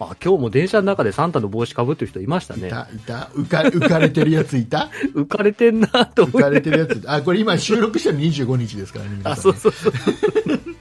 [0.00, 2.68] あ、今日も電車の中でサンタの帽子かぶってる人いましたね。
[2.68, 4.90] いた、いた、浮か浮かれてるやついた？
[5.14, 6.42] 浮かれてんなと思浮って。
[6.42, 7.02] かれてるやつ。
[7.06, 9.10] あ、これ今収録してるの25日ですからね。
[9.18, 10.00] 皆あ、さんねそうそうそ
[10.54, 10.77] う。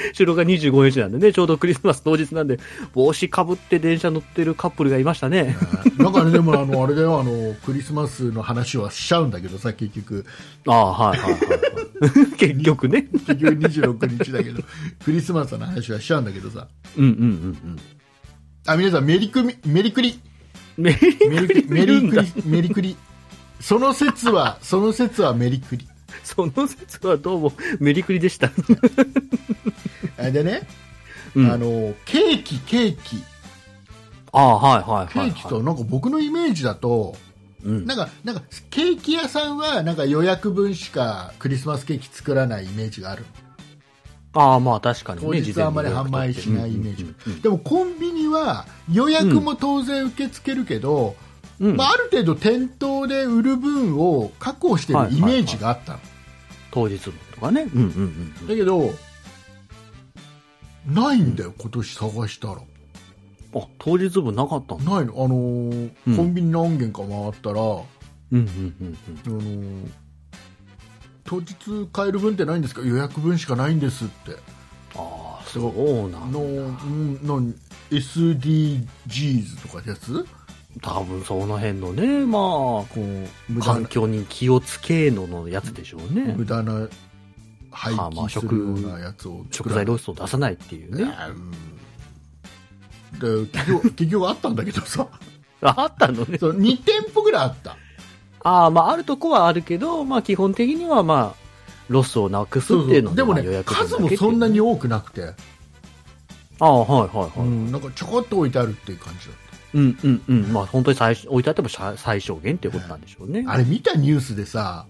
[0.12, 2.58] 収録が25日なんでね、ちょうどクリスマス当日なんで、
[2.94, 5.56] 帽子かぶって電車乗ってるカップルがいましたね。
[5.98, 10.24] なんかね、でもあの、あれだよ、あの、クリスマスの話はしちゃうんだけどさ、結局。
[10.66, 11.50] ああ、はいはいはいはい。
[12.36, 13.08] 結局ね。
[13.26, 14.62] 結局26日だけど、
[15.04, 16.68] クリスマスの話はしちゃうんだけどさ。
[16.96, 17.26] うんうんうんう
[17.68, 17.76] ん。
[18.66, 20.20] あ、皆さん、メリクミ、メリクリ
[20.76, 22.96] メリクリ、メリクリ、メリクリ。
[23.60, 25.86] その説は、その説はメリクリ。
[26.24, 28.50] その説はどうもメリクリでした。
[30.18, 30.62] あれでね、
[31.34, 33.22] うんあの、ケーキ、ケーキ。
[34.32, 37.16] ああ、はいはいケはい、ーキと、なんか僕のイメージだと、
[37.64, 37.86] うん。
[37.86, 43.24] なんか、なんか、ケーキ屋さんは、なんか予約分しかクリスマスケーキ作らないイメージがある。
[44.32, 45.26] ああ、まあ確かにね。
[45.26, 51.29] 当日はあんまり販売しないイメージでもコンビニは予約も当然受け付けるけど、うん
[51.60, 55.98] まあ、ある程度店頭で売る分を確保してるイメージがあったの、
[56.70, 57.62] 当日分とかね。
[57.74, 58.48] うんうんうん。
[58.48, 58.94] だけど
[60.86, 64.76] ないんだよ今年探したらあ、当日分なかった。
[64.76, 67.86] ないのあのーうんコンビニ何軒か回ったら、あの
[68.32, 68.96] うんうん
[69.26, 69.84] うんうん。
[69.84, 69.90] ー
[71.24, 71.54] 当日
[71.92, 72.80] 買える分ってないんですか？
[72.82, 74.32] 予約分しかないんですって
[74.96, 76.38] ああ、そうなんだ。
[76.38, 77.52] の、うん、の
[77.90, 80.24] SDGs とかってやつ？
[80.82, 86.46] 多分その辺のね、まこう無あ、駄な環境に気をつけののやつでしょうね無。
[86.46, 86.88] 駄な
[87.70, 91.04] 廃棄するようなやつを食材ロスを出さないっていうね。
[91.04, 91.10] ね
[93.18, 95.06] で企業 企業があったんだけどさ
[95.60, 96.38] ああったのね。
[96.38, 97.76] そう2店舗ぐらいあった
[98.42, 101.40] ああ、まあ、あるとこはあるけど、まあ、基本的にはまあ、
[101.88, 105.34] ロスをなくすっていうのでもねまあ予約分数もそんなに多くなくて、
[106.60, 107.48] ああ、はいはいはい。
[107.48, 110.52] うん、なんかちょこっと置いてあるっていう感じだっうんうんうん。
[110.52, 113.44] まあ、本当に最初、置いてあっても最最小限っていうことなんでしょうね。
[113.44, 114.86] たあれ見たニュースでさ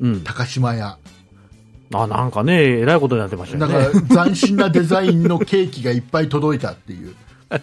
[0.00, 0.24] うん。
[0.24, 0.98] 高島屋
[1.92, 4.00] あ、なんかね、えらいことになってましただよね。
[4.08, 7.14] から斬新なデザインのケーキがいっぱい届いたっていう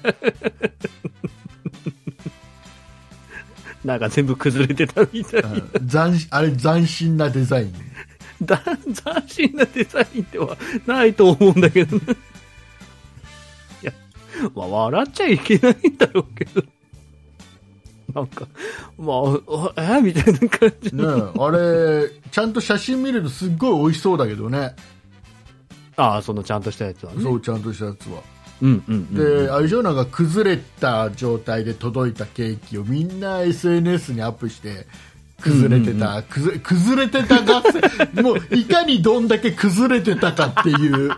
[3.84, 5.50] なんか全部崩れてたみたいな。
[5.50, 7.74] うん斬あれ斬新なデザイン
[8.46, 12.04] だ斬新なデザインではないと思うんだけどね。
[14.56, 16.64] まあ、笑っちゃいけないんだろうけど。
[18.14, 18.46] なんか、
[18.98, 20.02] まあ、あえ？
[20.02, 20.96] みたいな感じ。
[20.96, 24.76] ねあれちゃんと写真見るとすっごい美味しそうだけどね
[25.96, 27.24] ああ、そのちゃんとしたやつはね。
[27.24, 28.22] そうちゃんとしたやつは
[28.62, 29.14] うんうんうん。
[29.16, 34.88] で、あれなんか崩れた状態で届いたケーキをみんな SNS にアップして
[35.42, 41.12] 崩れてた、崩れ崩れてた合戦もういかにどんだけ崩れてたかっていう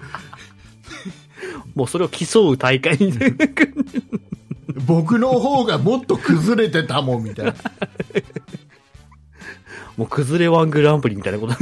[1.76, 2.98] もうそれを競う大会。
[4.86, 7.54] 僕の方がもっと崩れてたもんみたいな
[9.98, 11.54] もう崩れワングランプリみたいなこと。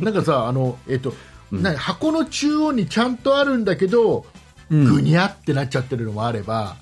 [0.00, 1.14] なんかさあの、えっと
[1.50, 4.24] うんな箱の中央にちゃんとあるんだけど、
[4.70, 6.76] ぐにゃってなっちゃってるのもあれば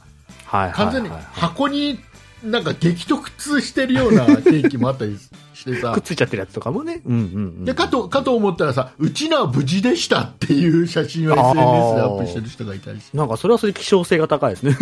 [0.45, 0.73] はいはいはい。
[0.73, 1.99] 完全に箱に
[2.45, 5.19] なんか激突してるようなケーキもあったり
[5.61, 7.03] してさくっついちゃってるやつとかもね。
[7.05, 7.25] うんうんう
[7.63, 7.65] ん。
[7.65, 14.77] でかとかと思ったらさうちのは無事でしたっていう写真を SNS でアップしてる人がいたりして、なんかそれはそれで希少性が高いですね。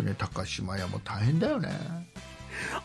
[0.00, 1.68] うね高島屋も大変だよね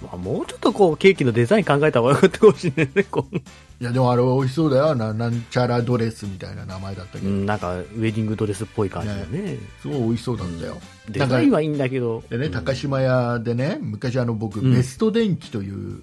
[0.02, 3.04] まあ、もうちょっとこう、ケーキのデザイン考えた方がよかったかもしれないね。
[3.04, 9.58] こういやでもあれは美味しそうだよななんちゃらドレスみたいな名前だったけど、うん、なんか、ウェディングドレスっぽい感じだね。
[9.82, 10.78] すごい美味しそうだったよ、
[11.10, 12.24] デザインはいいんだけど。
[12.30, 16.02] でね、高島屋でね、昔あの僕、うんベスト電機という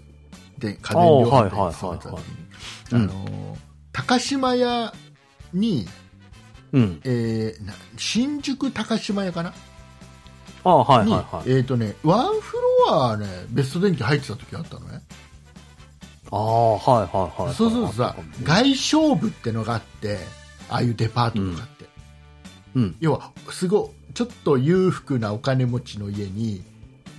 [0.59, 2.47] で家電量販店に勤めてた時に
[2.93, 3.57] うんあの
[3.93, 4.93] 高島屋
[5.53, 5.87] に、
[6.73, 7.01] うん。
[7.05, 9.55] えーな新宿高島屋かな、
[10.65, 11.51] ああ、はいにはいはい。
[11.51, 12.57] えっ、とね、ワンフ
[12.89, 15.01] ロアね、ベスト電機入ってた時あったのね。
[16.31, 17.55] ああ、はいはいはい。
[17.55, 20.19] そうするとさ、外商部ってのがあって、
[20.69, 21.87] ああいうデパートとかって。
[22.75, 22.97] うん。
[23.01, 26.63] 要は、すごい、ちょっと裕福なお金持ちの家に、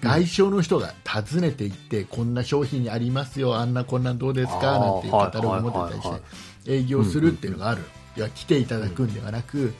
[0.02, 6.22] 外商の人が訪ねて行って、こんな商品ありますよ、あんなこんなんどうですかなんていうカタログ持ってたりし
[6.66, 7.82] て、営業するっていうのがある。
[8.16, 9.74] いや、来ていただくんではなく、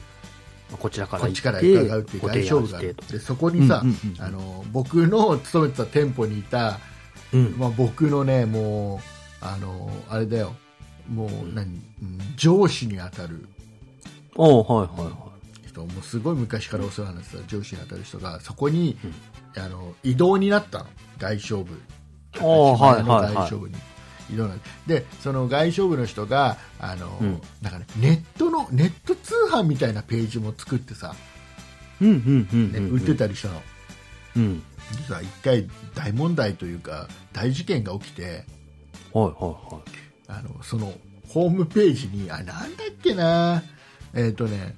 [0.78, 2.96] こちらからこっちから伺うっていう外商部がある。
[3.10, 3.82] で、そこにさ
[4.18, 6.78] あの、僕の勤めてた店舗にいた、
[7.32, 7.54] うん。
[7.58, 9.00] まあ、僕のね、も
[9.42, 10.54] う、あの、あれだよ、
[11.08, 13.46] もう何、うん上司に当たる。
[14.36, 15.28] おーはいはいは
[15.66, 18.96] 人、もうすごい昔からお世話になってた上司に当たる人が、そこに、
[19.60, 20.86] あの移動になったの、
[21.18, 21.80] 外商部。
[22.32, 22.46] 島
[22.96, 23.74] 屋のはいはい外商部に。
[24.30, 24.48] 移動
[24.86, 31.14] でその外商部の人があの、うんなんかね、ネットのネット通販みたいなページも作ってさ、
[32.00, 32.04] い。
[32.04, 32.90] うんうんうん。
[32.90, 33.62] 売ってたりしたの、
[34.36, 34.62] うん。
[34.92, 38.44] 実は一回大問題というか大事件が起きて
[39.12, 39.98] はいはいはい。
[40.28, 40.92] あのその
[41.28, 43.62] ホームページにあなんだっけな
[44.14, 44.74] えっ、とね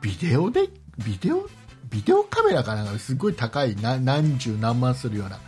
[0.00, 0.68] ビデオで
[1.04, 1.48] ビデオ
[1.90, 5.38] ビデオカメラかなんかすごい高いな何十何万するような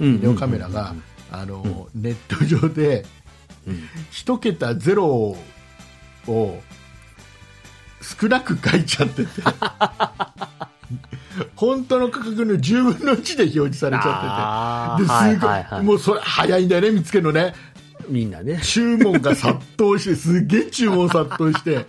[0.00, 0.94] ビビデオカメラが、
[1.30, 3.04] あのネット上で
[3.68, 3.88] うん。
[4.10, 5.36] 一桁ゼロを
[8.00, 9.30] 少なく書いちゃってて。
[11.54, 15.08] 本当の価格の10分の1で表示されちゃってて。
[15.08, 15.84] ですごい、はいはいはい。
[15.84, 17.54] もうそれ早いんだよね見つけるのね
[18.08, 18.60] みんなね。
[18.62, 21.86] 注文が殺到してすげえ注文殺到して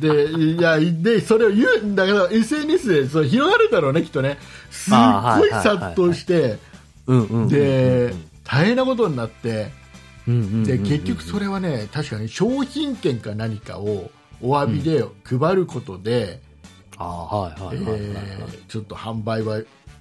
[0.00, 4.38] でいやでそれを言うんだけど SNS でそれ広がるだろうねきっとね
[4.70, 4.94] すっ
[5.38, 6.58] ごい殺到して
[7.06, 7.48] うんうんうんうん。
[7.48, 9.70] で大変なことになって
[10.28, 14.10] うんうんうんうん、で結局それはね確かに商品券か何かを
[14.42, 16.40] お詫びで配ることで、
[16.96, 18.12] ああ、はいはいはいはいはい。
[18.14, 19.60] えーちょっと販売は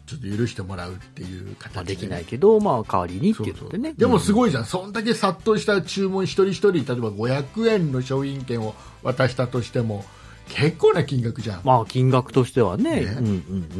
[0.09, 3.93] ちょっと許してもらうっていうまあ、形できねないけど、まあ、代わりにってそういうのでね。
[3.93, 4.33] でもすい。
[4.33, 10.05] ごいじゃん、そんだけ殺到した注文一人一人、例えば500円の商品券を渡したとしても、
[10.49, 11.61] 結構な金額じゃん。
[11.63, 13.05] まあ、金額としてはね。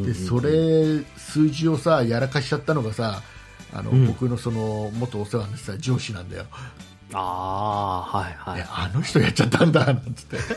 [0.06, 3.24] でそれ、数字をさ、やらかしちゃったのがさ、
[3.74, 6.46] あのうん僕のその元お世話になってた上司なんだよ、
[7.14, 8.66] ああ、はいはいね。
[8.70, 10.38] あの人やっちゃったんだなんつって。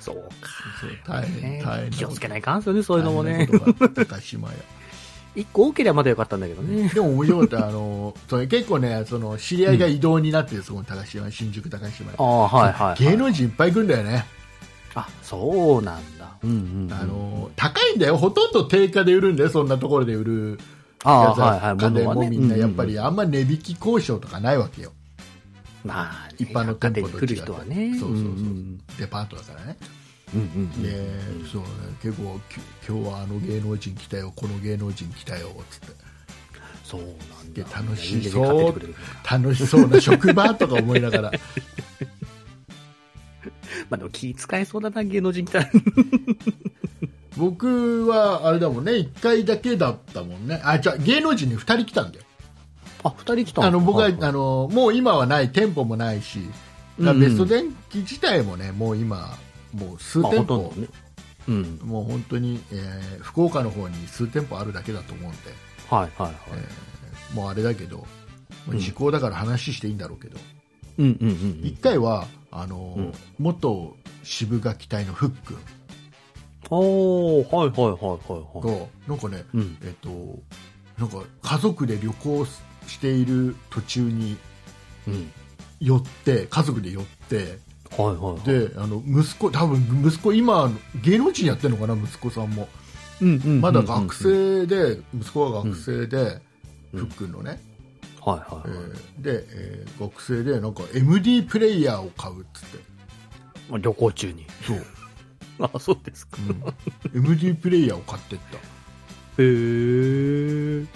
[0.00, 0.28] そう
[1.06, 3.48] 大変、ね大変な気をつけないかんすよね、そういうのもね。
[3.94, 4.54] 高島屋
[5.36, 6.88] 一個多ければまだよかったんだけどね。
[6.88, 13.04] でも面白かった、あのそれ結構ね、その知り合いが異動になって、そこの高島新宿高島屋ああ、はいはい、はい。
[13.04, 14.26] 芸能人いっぱい来るんだよね。
[14.94, 16.36] あ、そうなんだ。
[16.42, 16.92] うんうん、うん。
[16.92, 20.60] あの高いんだよ、ほとんど定価で売るんだよ、そんなところで売る
[21.04, 21.76] ああ、ははいはい。
[21.76, 24.92] 家電もみんなやっぱりあんま値引き交渉とかないわけよ、
[25.84, 27.96] まあね、一般の店舗と来る人はね。
[27.98, 29.76] そうそうそううんデパートだからね。
[30.32, 31.06] で
[31.50, 31.68] そうね
[32.02, 32.56] 結構、き
[32.88, 35.86] 今日はあの芸能人来たよ、この芸能人来たよつって、
[36.84, 37.06] そうな
[37.42, 37.68] んでだ。
[37.76, 38.74] 楽しそう
[39.28, 41.32] 楽しそうな職場とか思いながら、
[43.90, 45.70] まあでも気使えそうだな、芸能人来たら。
[47.36, 50.60] 僕はあれだもんね1回だけだったもんね。
[50.64, 52.24] あじゃあ芸能人に2人来たんだよ。
[53.02, 53.64] あ、二人来た。
[53.64, 54.28] あの僕は、はいはい。
[54.28, 56.40] あのもう今はない店舗もないし
[56.98, 59.36] ベスト電機自体もねもう今
[59.72, 60.88] もう数まあ店舗ほとんどね。
[61.48, 61.80] うん。
[61.84, 65.38] もう本当に、えー福岡の方に数店舗あるだけだと思うんで
[65.88, 67.34] はいはいはい。
[67.34, 68.04] もうあれだけど、も
[68.72, 70.38] う時効だから話していいんだろうけど、
[70.98, 75.56] うんうんうん一回はあの、うん元渋垣隊のフック
[76.70, 78.80] おー、はいはいはいはいはい。
[78.80, 79.78] がなんかね、うん。
[79.82, 80.08] えっと
[80.98, 82.44] なんか家族で旅行
[82.86, 84.36] している途中に
[85.08, 85.30] うん。
[85.80, 87.58] 寄って家族で寄って
[87.96, 88.68] はいはいはい。
[88.68, 90.70] であの息子多分息子今
[91.02, 92.68] 芸能人やってるのかな息子さんも
[93.20, 94.14] うんうんまだ学。
[94.14, 96.40] 生で息子は学生で、うん
[96.92, 97.60] フックンのね、
[98.20, 98.86] はいはいえはい。
[99.20, 102.78] ーで、えー学生でなんか MD プレイヤーを買うっつって
[103.70, 104.44] まあ旅行中に。
[104.66, 104.84] そう、
[105.72, 106.38] あ、そうですか。
[107.14, 110.86] うん、MD プレイヤーを買ってったへー。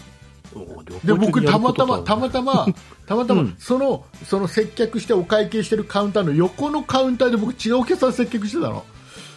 [1.05, 2.67] で僕たまたまたまたま
[3.07, 3.57] たまたま、うん。
[3.59, 8.85] そのその接客してお会計してるカウンターの横のカウンターで僕違うお客さん接客してたの。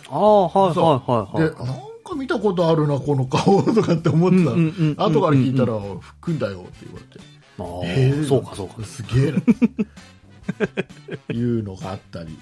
[0.10, 1.68] ああ、はいはいはいではい。
[1.68, 7.26] なんか見たことあるなこの顔とかって思ってたの、うんうんうんうん後から聞いたら「ふっくんだよ」って言われて。
[7.60, 8.28] あーえー。
[8.28, 8.86] そうかそうか。
[8.86, 9.38] すげえな。
[11.34, 12.38] いうのがあったり。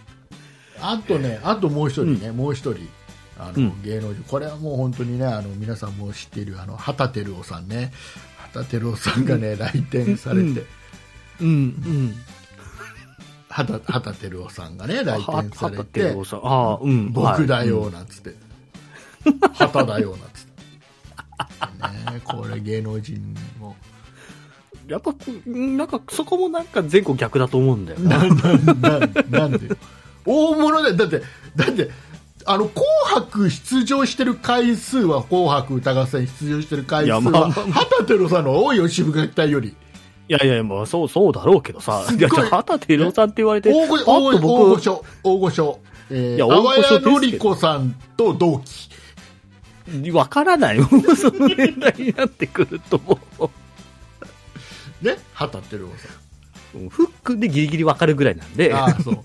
[0.82, 2.88] あとねあともう一人ね、もう一人。
[3.38, 3.82] あの、うん。
[3.84, 4.24] 芸能人。
[4.24, 7.92] これはもう本当にねあの皆さんも知っているあの畑照夫さんね
[8.64, 10.64] 畑照夫さんがね、来店されて、
[11.42, 11.48] うん。
[11.48, 12.16] うん。
[13.50, 16.16] 畑畑照夫さんがね来は店され畑て。
[16.44, 17.12] ああ、うん。
[17.12, 18.36] 僕だはいよなんつって、
[19.54, 20.46] 畑だよなんつっ
[22.06, 23.76] て、ね、これ芸能人も。
[24.88, 25.16] やっぱ
[25.48, 28.20] なんかそこもなんか前後逆だと思うんだよな。
[28.20, 29.78] ななななんでよ。
[30.26, 31.22] 大物だよだって
[31.56, 31.90] だって
[32.48, 39.76] あの紅白出場してる回数は紅白歌合戦出場してる回数いやまはあ畑照夫さんの多いよ渋垣隊より。
[40.28, 42.04] いやいや、まあそう、そうだろうけどさ。
[42.12, 42.16] い。
[42.16, 45.80] いや、じゃあ、畑照夫さんって言われて、大御パッと大御大御僕、所大御所。
[46.10, 48.90] えー、いや大御所のり子さんと同期。
[50.12, 50.78] わからない。
[50.78, 50.88] よ。
[51.16, 55.06] その年代になってくるともう。
[55.06, 55.18] ね？
[55.34, 56.08] 畑照夫さ
[56.90, 58.70] フックでギリギリわかるぐらいなんで。
[58.70, 59.20] んああそう。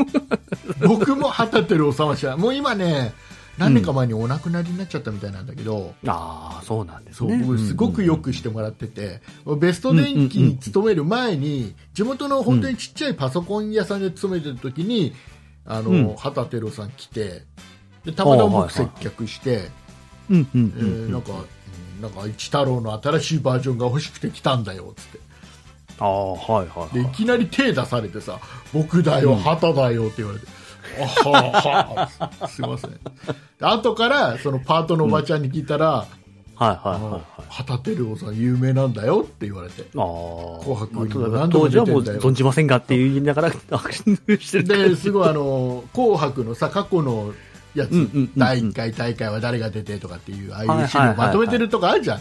[0.87, 3.13] 僕も畑照夫さんは知らないもう今ね
[3.59, 7.45] 何年か前にお亡くなりになっちゃったみたいなんだけど、ああ、そうなんですね。
[7.45, 9.21] 僕すごくよくしてもらってて、
[9.59, 15.13] ベスト電機に勤める前に地元の本当にちっちゃいパソコン屋さんで勤めてる時に、
[15.67, 16.17] あのうん。
[16.17, 17.43] 畑照夫さん来て
[18.07, 19.69] でたまたま僕接客して、
[20.31, 21.23] なんか、うん
[22.01, 25.19] なんか一太郎の新しいバージョンが欲しくて来たんだよっつって
[26.01, 26.95] ああ、はいはいはい。
[26.95, 28.39] でいきなり手出されてさ
[28.73, 30.47] 僕だよ、うん畑だよって言われて。
[30.99, 32.09] あは
[32.41, 32.99] はすいませんで
[33.61, 36.07] 後からそのパートのおばちゃんに聞いたら、は
[36.61, 37.23] いはいはいはい。
[37.49, 40.59] 畑照夫さん有名なんだよって言われてああ。
[40.63, 47.33] 紅白にもまあ何度も当時はもう存じませんがって言いながら握手してるですごいあの紅白のさ過去の
[47.75, 52.21] やつ、うんうんうんうん第1回大会は誰が出てとかっていうああはいいう資料まとめてるとかあるじゃん、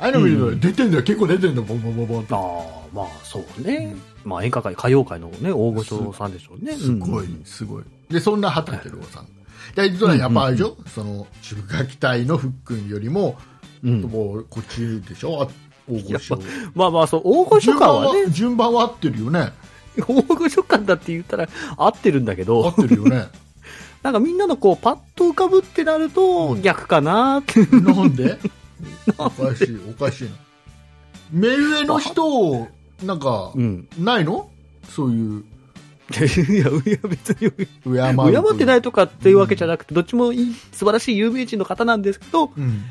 [0.00, 0.60] ああいうの見ると、うん。
[0.60, 1.02] 出てんだよ。
[1.02, 1.62] 結構出てんだよ。
[1.62, 2.22] ボンボンボンボン。
[2.22, 3.94] ああ、まあそうね。
[4.24, 6.74] まあ演歌界、歌謡界のね、大御所さんでしょうね。
[6.74, 7.44] すごい、うん。
[7.44, 7.84] すごい。
[8.08, 9.26] でそんな畑照夫さん。
[9.74, 13.36] で実はやっぱあれでしょ、その渋垣隊のふっくんよりも、
[13.84, 14.00] うん。
[14.02, 15.42] もうこっちでしょ？
[15.42, 15.48] あ
[15.88, 16.40] 大御所。
[16.74, 19.52] まあまあそう、大御所感はね、は順番は合ってるよね。
[19.98, 23.26] 大御所感だって言ったら合ってるんだけ合どっ、てるよね。
[24.02, 27.60] なんかみんなのこう、パッと浮かぶってなると逆かなって。
[27.66, 28.38] なんで？
[29.18, 30.30] おかしいおかしいな。
[31.32, 32.68] 目上の人を
[33.02, 33.88] なんかうん。
[33.98, 34.48] ないの？
[34.88, 35.44] そういう。
[36.10, 37.52] いや、いや別に、敬う
[37.84, 42.82] 敬ってないいとかっていうわけじゃなくて、どっちもいい、素晴らしい有名人の方なんですけど、うん。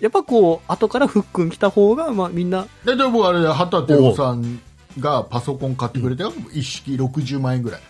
[0.00, 4.60] やっぱこう、後からふっくん来た方が、まあみんな、ででもあれ畑照夫さん
[5.00, 7.80] がパソコン買ってくれたよ、一式60万円ぐらい。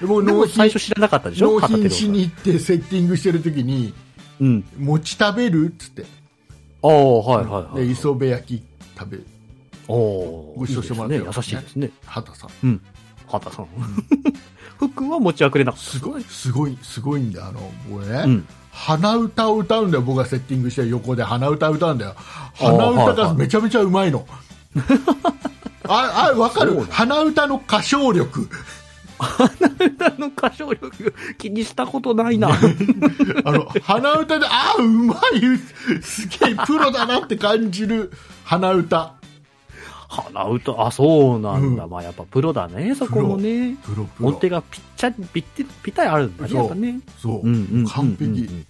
[0.00, 1.60] で僕でも納品最初知らなかったでしょ？
[1.60, 3.94] 納品しに行ってセッティングしてる時に
[4.40, 4.64] うん。
[4.76, 5.68] 餅食べる？
[5.72, 6.04] っつって、
[6.82, 7.86] ああ、はいはいはい。
[7.86, 8.64] で磯辺焼き
[8.98, 9.26] 食べる
[9.88, 11.42] おおご馳走してもらったよいいですね。
[11.42, 11.90] 優しいですね。
[12.06, 12.80] 畑さんうん。
[13.28, 13.66] 畑さん。
[14.78, 15.86] ふっくんは持ち遅れなかった。
[15.90, 17.60] すごいすごいすごいんだよあの
[17.90, 18.48] これね、うん。
[18.76, 22.14] 鼻歌を歌うんだよ僕がセッティングして横で鼻歌歌うんだよ
[22.54, 24.26] 鼻歌がめちゃめちゃうまいの
[25.88, 28.48] ああ分かる鼻歌の歌唱力
[29.18, 32.50] 歌の歌唱力気にしたことないな。
[33.44, 38.12] あの鼻歌でああうまいすげえプロだなって感じる
[38.44, 39.14] 鼻歌。
[40.08, 41.84] 鼻歌、あ、そうなんだ。
[41.84, 41.90] うん。
[41.90, 43.76] まあやっぱプロだね、そこもね。
[43.82, 46.58] プロプロ音程がぴったり、ぴったり、ぴったりあるんだね、そう。
[46.58, 47.00] やっぱね。
[47.18, 48.66] そう、うんうんうんうん完璧、うん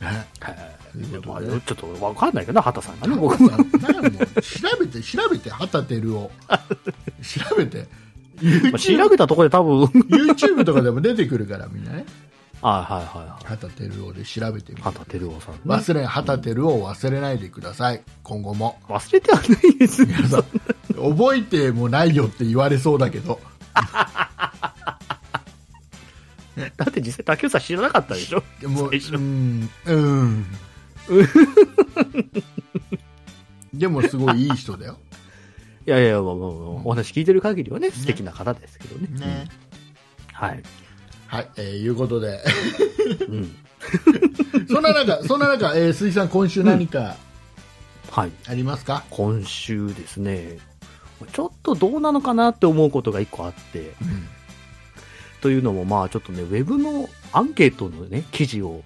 [0.00, 0.78] ねへ
[1.26, 3.46] まあ、ちょっとわかんないけどな、畑さんがね、僕調
[4.80, 6.30] べて調べて畑照夫
[7.50, 7.86] 調べて
[8.70, 12.04] まあ調べたところで多分、YouTube とかでも出てくるからみんなね。
[12.60, 13.44] あはいはいはい。
[13.44, 14.82] 畑照夫で調べてみて。
[14.82, 15.60] 畑照夫さん、ね。
[15.66, 18.02] 忘れ畑照夫を忘れないでください。
[18.24, 18.80] 今後も。
[18.88, 20.04] 忘れてはないです。
[20.04, 23.38] 皆さん覚えてもないよって言われそうだけど。
[26.76, 28.42] だって実際竹内さん知らなかったでしょ？
[28.68, 29.70] もうん。
[29.86, 30.46] うん。
[33.72, 34.98] でもすごいいい人だよ
[35.88, 39.08] いやいや、お話聞いてる限りはね、素敵な方ですけどね。
[39.18, 39.48] ね。
[40.34, 40.62] はい。
[41.26, 42.44] はい、えーいうことで。
[43.26, 43.56] うん。
[44.68, 47.16] そんな中そんな中、えー、鈴木さん今週何か
[48.10, 48.32] はい。
[48.46, 50.58] ありますか、今週ですね、
[51.32, 54.28] ちょっとどうなのかなって思うことが一個あって、うん。
[55.40, 58.82] というのもまあちょっとね、ウェブのアンケートのね、記事を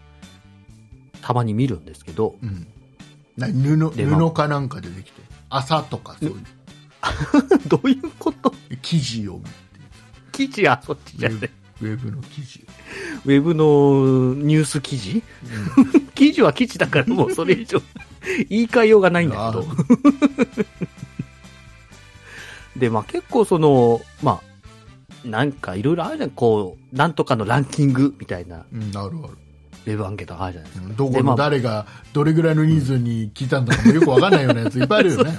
[1.20, 2.68] たまに見るんですけど、うん、
[3.36, 5.20] な布布かなんかでできて。
[5.52, 6.46] 朝とかそういう
[7.68, 8.54] どういうこと？
[8.80, 9.50] 記事を見て
[10.32, 11.50] 記事はそっちじゃない。
[11.80, 12.64] ウェブの記事、
[13.24, 15.22] ウェブのニュース記事？
[16.14, 17.82] 記事は記事だからもうそれ以上
[18.48, 19.66] 言い換えようがないんだけど。
[22.76, 24.40] で、まあ結構その、ま
[25.24, 26.30] あ、なんかいろいろあるじゃん。
[26.30, 29.34] こう、なんとかのランキングみたいなうん、なるほど
[29.84, 30.86] ウェブアンケートがあるじゃないですか。
[30.88, 35.36] うんどこの誰がどれぐらいの人数に聞いたんだかもよくわかんないようなやついっぱいあるよね。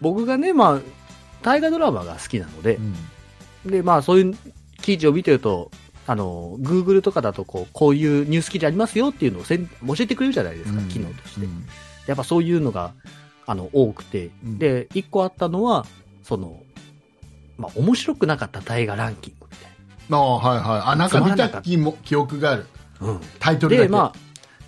[0.00, 0.80] 僕がね、まあ、
[1.42, 2.76] 大河ドラマが好きなので
[3.64, 3.70] う、ん。
[3.70, 4.34] で、まあそういう
[4.82, 5.70] 記事を見てると、
[6.06, 10.88] あの、Google とかだとこう、こういうニュース記事ありますよっていうのをせん教えてくれるじゃないですか、うん。
[10.88, 11.46] 機能として。
[11.46, 11.66] うん。
[12.06, 12.92] やっぱそういうのが、
[13.46, 14.58] あの、多くて、うん。
[14.58, 15.86] で、一個あったのは、
[16.22, 16.60] その、
[17.58, 19.70] まあ、面白くなかった大河ランキングみたい
[20.10, 20.80] ああはいはい。
[20.92, 21.48] あなんか見た。
[21.62, 22.66] 気も記憶がある。
[23.00, 23.08] な。
[23.08, 23.20] うん。
[23.40, 24.18] タイトルで、まあ、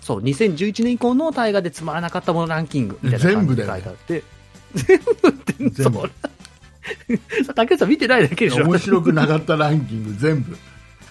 [0.01, 4.38] そう、2011年以降の大河でつまらなかったものランキングみたいな感じで書いてあって、全部って、
[4.73, 6.09] 全部それ
[7.43, 8.65] さ竹内さん見てないだけでしょ。
[8.65, 10.57] 面白くなかったランキング全部。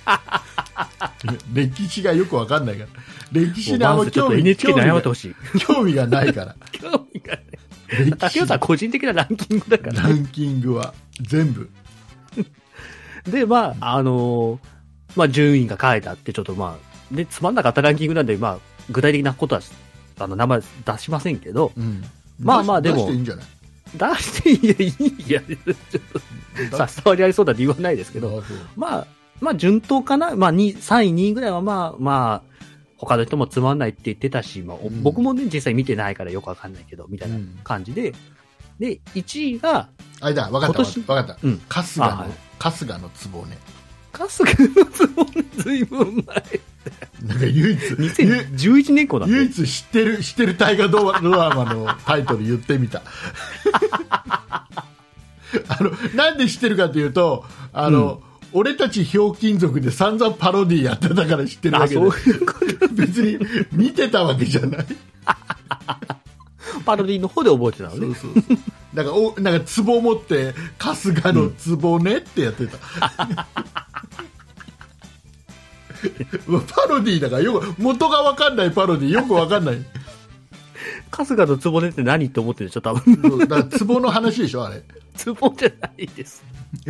[1.52, 2.88] 歴史がよくわかんないから。
[3.32, 5.34] 歴史にあんまずちょっとま興味興ほしい。
[5.54, 6.56] 味が興味がないから。
[6.72, 7.42] 興味がね。
[7.88, 8.16] 歴史。
[8.16, 10.02] 竹内さん個人的なランキングだから。
[10.02, 11.68] ランキングは全部。
[13.24, 14.78] で、まあ、あのー
[15.16, 18.59] まあ、順位が書いてあって、ちょっとまあ、で、つまんなかったランキングなんで、まあ、
[18.90, 19.62] 具体的なことは、
[20.18, 22.04] あの、名前出しませんけど、うん
[22.39, 22.97] まあまあでも。
[22.97, 23.47] 出していいんじゃない？
[23.95, 24.84] 出していいや、い
[25.28, 28.43] いや、ちょっと、さ、伝わりありそうだって言わないですけど、
[28.76, 29.07] まあ、
[29.41, 30.36] まあ、順当かな？
[30.36, 32.49] まあ、2、3位、2位ぐらいはまあ、まあ、
[32.97, 35.03] 他の人もつまんないって言ってたし、まあ、おうん。
[35.03, 37.59] 僕もね、実際見てないからよくわかんないけど、みたいなうん。
[37.64, 38.12] 感じで、
[38.78, 39.89] で、1位が、
[40.20, 41.01] あれだ分かった今年？
[41.01, 41.39] 分かった。
[41.43, 42.28] うん、春日の、あはい。
[42.59, 43.59] 春日の壺ね。
[44.12, 46.61] 春日のつぼね、ずいぶん前。
[47.24, 49.26] なんか唯一ゆ2011年以降だ。
[49.26, 53.03] 唯一知ってる知ってる大河ドラマのタイトル言ってみた
[55.68, 58.22] あのなんで知ってるかというとあの、
[58.53, 62.01] 俺たちひょうきん族で散々パロディやってたから知ってるあ、わけで。
[62.91, 63.39] 別に
[63.72, 64.86] 見てたわけじゃない
[66.84, 68.14] パロディの方で覚えてたのね。
[68.14, 68.59] そうそうそう
[68.95, 72.78] だからおなんか壺持って春日の壺ねってやってた、
[76.74, 79.84] パロディだからよく元が分かんないパロディよく分かんない
[81.11, 83.38] 春日のつぼねって何って思ってるでしょ、多分。
[83.49, 84.82] だから壺の話でしょあれ
[85.14, 86.44] つぼじゃないです。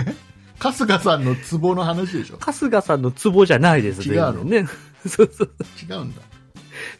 [0.58, 4.44] 春日さんの壺の話でしょ春日さんのつぼじゃないです、違うの？
[4.44, 4.66] ね。
[5.06, 5.50] そうそう。
[5.88, 6.20] 違うんだ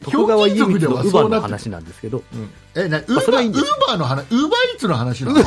[0.03, 2.23] 徳川家光のひょうきん族では乳母の話なんですけど。
[2.33, 3.55] うんえなウーバーウー
[3.89, 5.41] バーの話ウーバーイーツの話なの？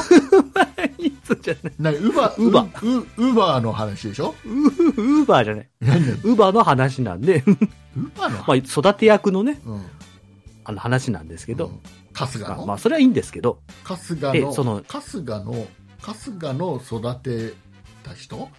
[0.98, 1.74] いつじゃない。
[1.80, 2.66] なウーバーウーバ。
[2.66, 4.36] ーウウーバーの話でしょ？
[4.44, 5.70] ウーバーじゃない。
[5.82, 7.44] ウーバーの話なんで、
[7.96, 8.38] ウーバーの？
[8.40, 9.86] まあ、育て役のね、うん。
[10.66, 11.80] あの話なんですけど、うん。
[12.14, 14.32] 春日の、まあまあ、それはいいんですけど、春日の？
[14.34, 15.68] でその春日の
[16.02, 17.54] 春日の育て
[18.04, 18.50] た人？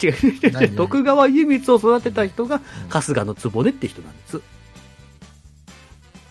[0.00, 0.76] 違う。
[0.76, 4.40] 徳川家光を育てた人が、春日のつぼねって人なんです。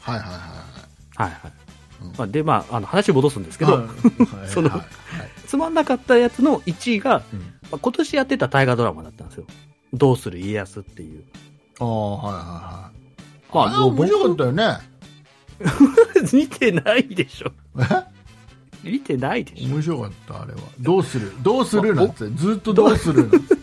[0.01, 1.31] はいはいはいはい。
[1.31, 1.53] はい。
[2.03, 3.73] うんまあ、で、まあ、あの話戻すんですけはい。
[3.75, 3.79] ど、
[4.37, 4.49] はい。
[4.49, 4.79] そのはい。
[4.81, 4.87] はい
[5.47, 7.39] つまんなかったやつの1位が、うん。
[7.39, 9.45] まあ、今年やってた大河ドラマだったんですよ。
[9.93, 11.23] どうする家康っていう。
[11.79, 13.55] ああはいはいはい。
[13.55, 14.77] まああれ面白かったよね。
[16.33, 17.51] 見てないでしょ。
[17.79, 18.89] え？
[18.89, 19.67] 見てないでしょ。
[19.67, 20.59] 面白かったあれは。
[20.79, 21.33] どうする？
[21.43, 21.93] どうする？
[21.93, 22.27] なんて。
[22.29, 23.55] ずっとどうするなんて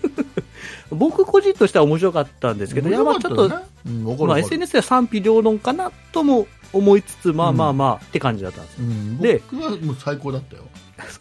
[0.90, 3.44] 僕個人としては面白かったんですけど、いやまあちょっと、
[3.86, 8.84] うんまあ、SNS では賛否両論かなとも思いつつ、まあまあまあ、って感じだったんですよ。
[8.84, 9.18] うん。
[9.18, 10.62] で僕はもう最高だったよ、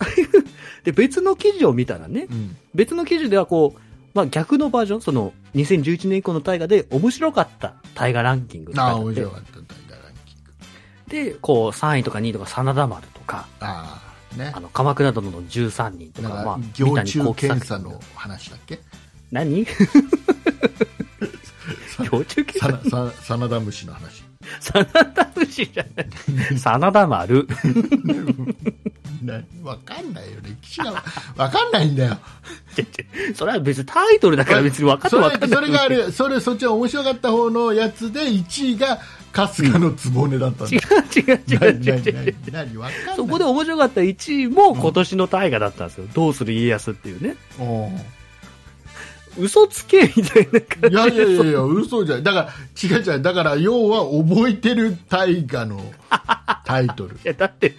[0.83, 2.55] で、別の記事を見たらね、うん。
[2.73, 3.79] 別の記事ではこう、
[4.13, 10.37] まあ逆のバージョン、その2011年以降の大河で面白かった大河ランキングああ、面白かった大河ランキン
[11.25, 11.31] グ。
[11.31, 14.01] で、こう3位とか2位とか真田丸とか、あ
[14.35, 14.51] あ、ね。
[14.55, 14.59] あ。
[14.59, 18.79] の、鎌倉殿の13人とか、まあ、行三谷中検査の話だっけ？
[19.31, 19.65] 何？
[22.05, 24.23] 行中検さ査な、さ、真田虫の話。
[24.61, 26.57] 真田虫じゃない。
[26.57, 27.47] 真田丸。
[29.23, 31.03] な わかんないよ、歴史が
[31.35, 32.17] わかんないんだよ。
[33.35, 35.59] それは別にタイトルだから別に分かってそれ分かんない。
[35.59, 38.99] それがあれ、それ、そっちは面白かった方のやつで、1位が
[39.33, 40.81] 春日の局だったんだ違う
[41.15, 42.35] 違う違う違う違う。
[42.51, 43.15] 何何何わかんない。
[43.15, 46.07] そこで面白かった1位も今年の大河だったんですよ。
[46.13, 47.35] どうする家康っていうね。
[47.59, 47.91] おう
[49.39, 52.23] 嘘つけみたいな感いやいやいやいや、嘘じゃない。
[52.23, 53.21] だから、違う違う。
[53.21, 55.81] だから、要は覚えてる大河の
[56.65, 57.15] タイトル。
[57.17, 57.75] いや、だって、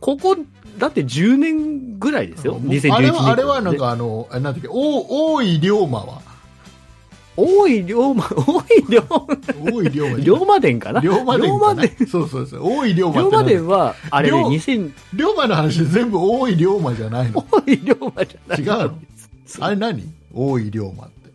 [0.00, 0.36] ここ、
[0.78, 2.58] だって10年ぐらいですよ。
[2.60, 2.94] 2011年。
[2.94, 6.22] あれは、あれはなんかあの、あなんだっけ、お大井龍馬は。
[7.34, 9.26] 大井龍馬、大井龍馬、
[9.72, 10.18] 大井龍馬。
[10.18, 11.00] 龍馬伝かな？
[11.00, 12.06] 龍馬伝龍馬伝。
[12.06, 12.60] そうそうそう。
[12.62, 13.78] 大井龍馬龍馬伝は。
[13.78, 17.42] は、あれね、龍2000、龍馬の話全部大井龍馬じゃないの？
[17.50, 18.60] 大井龍馬じゃない。
[18.60, 18.98] 違うの？
[19.60, 20.04] あれ何？
[20.32, 21.30] 大井龍馬って。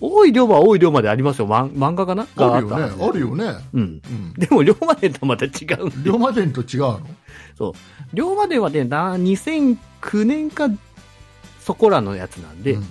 [0.00, 1.48] 大井龍馬は大井龍馬でありますよ。
[1.48, 2.26] 漫漫画かな？
[2.36, 3.04] あるよね。
[3.04, 3.44] あるよね。
[3.72, 3.80] うん。
[3.80, 4.32] うん。
[4.34, 5.48] でも、龍馬伝とはまた違
[5.80, 7.00] う龍馬伝と違うの？
[7.56, 7.72] そう。
[8.14, 10.68] 龍馬伝はね、な、2009年か、
[11.60, 12.86] そこらのやつなんで、うん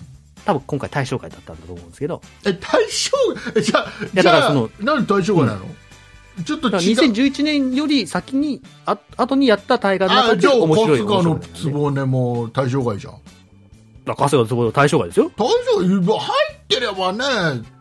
[0.46, 3.12] 多分今回大正会だったんだと思うんですけど、え、大正
[3.56, 5.66] えじゃあ、やじゃあだからその、なんで大正会なの？
[6.44, 6.74] ちょっと違う。
[6.76, 13.16] 2011年より先に、あ、後にやった大河の中あ、じゃあ、で面白い春日の面白い壺ねも大正会じゃん。
[14.06, 15.32] だから春日の壺大正会ですよ。
[15.36, 16.20] 大正入
[16.54, 17.24] ってればね、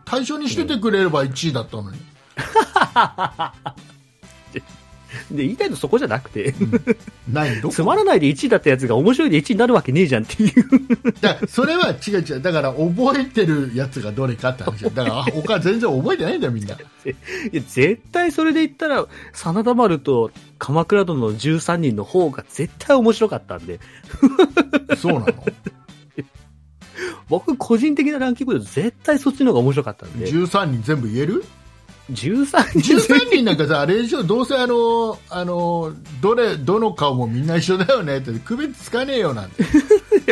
[0.05, 1.97] 対象にしててくれれば1位だったのに。
[5.31, 6.53] で、言いたいのそこじゃなくて、
[7.31, 7.73] ないどこ？
[7.73, 11.13] つまらないで1位だったやつが面白いで1位になるわけねえじゃんっていう。
[11.21, 12.41] だからそれは違う違う。
[12.41, 14.89] だから覚えてるやつがどれかって話だ。
[14.89, 16.75] だから、あ他全然覚えてないんだよ、みんな。
[16.75, 16.77] い
[17.53, 23.79] や、絶対それで言ったら、真田丸と鎌倉殿の13人の方が絶対面白かったんで、
[24.97, 25.45] そうなの？
[27.29, 31.43] 僕個人的なランキングで絶対そっちの方が面白かったんで、?13 人全部言える
[32.11, 39.63] ？13人 ?13 人なんかさ、あれでしょ、どうせあの、あの、どれ、どの顔もみんな一緒だよねって、区別つかねえよなんて。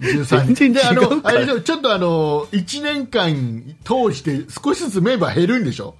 [0.00, 0.88] 13人。
[0.88, 5.94] あの、あれでしょ、ちょっとあの、1年間通して少しずつメンバー減るんでしょ？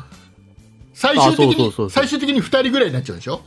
[0.94, 3.40] 最終的に最終的に2人ぐらいになっちゃうでしょ？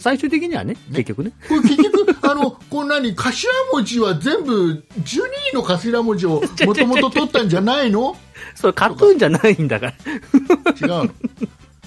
[0.00, 1.32] 最終的にはね、結局ね。
[1.46, 3.36] これ結局、 あの、こんなに頭
[3.72, 8.16] 文字は全部、12の頭文字を もともと取ったんじゃないの？
[8.56, 9.92] それ KAT-TUN じゃないんだから。
[9.92, 11.04] 違うの？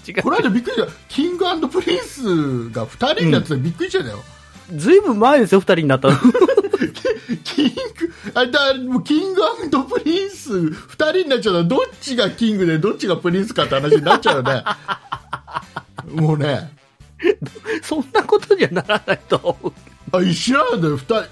[0.08, 0.22] 違う。
[0.22, 0.88] この間びっくりした。
[1.10, 4.24] King & Princeが2人になってたらびっくりしたよ。
[4.76, 6.18] ずいぶん前ですよ、二人になったの。
[7.44, 7.74] キング、
[8.36, 9.42] あ、だ、もう King &
[9.90, 14.64] Prince2人になっちゃったらどっちがキングでどっちがプリンスかって話になっちゃうよね。
[16.14, 16.72] もうね。
[17.82, 19.74] そんなことにはならないと思う。
[20.12, 20.98] あ、知らないんだよ。
[20.98, 21.16] 2人。
[21.16, 21.28] 2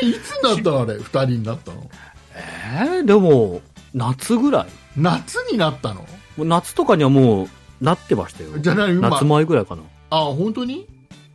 [0.00, 1.90] 人いつになったのあれ ?2 人になったの？
[2.34, 3.60] えー、でも、
[3.94, 4.66] 夏ぐらい。
[4.96, 6.02] 夏になったの？
[6.36, 7.48] もう夏とかにはもう、
[7.80, 8.58] なってましたよ。
[8.58, 9.82] じゃあ何今夏前ぐらいかな。
[10.10, 10.86] あ、本当に？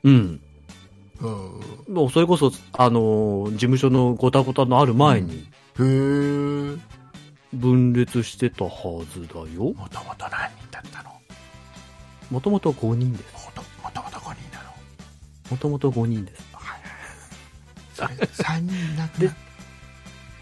[0.03, 0.39] うん。
[1.19, 1.93] うん。
[1.93, 5.47] もうそれこそ、あのー事務所のごたごたのある前に、
[5.79, 6.77] へえ。
[7.53, 9.73] 分裂してたはずだよ。
[9.73, 11.11] もともと何人だったの？
[12.29, 13.33] もともと5人です。
[13.33, 13.66] もともともと5人なの
[15.49, 16.43] もともと5人です。
[17.95, 19.35] それ3人亡くでなっ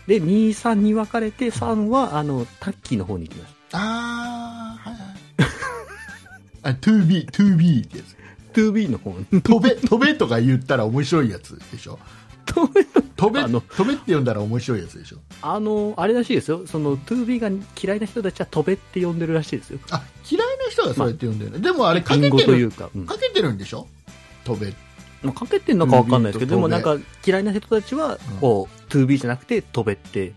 [0.08, 5.16] で、2、3に分かれて、3は、あの、タッキーの方に行きましあー、はいはい。
[6.64, 8.16] あ、2B、2B ってやつ。
[8.54, 8.62] た。
[8.62, 9.42] 2B の方に。
[9.42, 11.98] 飛べ、飛べとか言ったら面白いやつでしょ？
[12.46, 12.72] 飛
[13.34, 15.18] べ、あの飛べって呼んだら面白いやつでしょ？
[15.42, 16.68] あの、あれらしいですよ。
[16.68, 17.50] その、2B が
[17.82, 19.80] 嫌いな人たちは飛べって呼んでるらしいですよ。
[19.90, 21.60] あ、嫌いな人がそうやって呼んでるね。
[21.60, 22.90] でもあれか隠けてる、語というか。
[22.96, 23.06] うん。
[23.08, 23.88] かけてるんでしょ？
[24.44, 24.68] 飛べ。
[24.72, 24.85] まあ
[25.34, 30.34] かけてんのか分かんないですけど、で 2B もなんとか嫌いな人たちはうん、こう、2B じゃなくて飛べって、え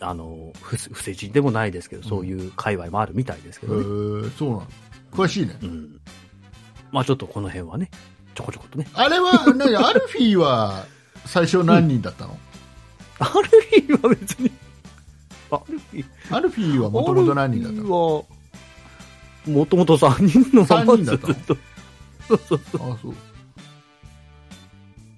[0.00, 3.82] あの、不不正人でもないですけど、そういう界隈もあるみたいですけー、どね。
[3.82, 4.66] えーそうなの。
[5.12, 5.56] 詳しいね。
[5.62, 6.00] うん。
[6.92, 7.90] まあちょっとこの辺はね、
[8.34, 8.86] ちょこちょことね。
[8.94, 10.84] あれは、何アルフィーは
[11.26, 12.38] 最初何人だったの、
[13.18, 14.50] アルフィーは別に、
[15.50, 17.88] アルフィー、アルフィーはもともと何人だったの？
[17.88, 18.26] の
[19.46, 21.34] もともと3人のまま三人だったの？
[21.34, 21.56] ずっと。
[22.28, 22.92] そうそうそう。
[22.92, 23.14] あそう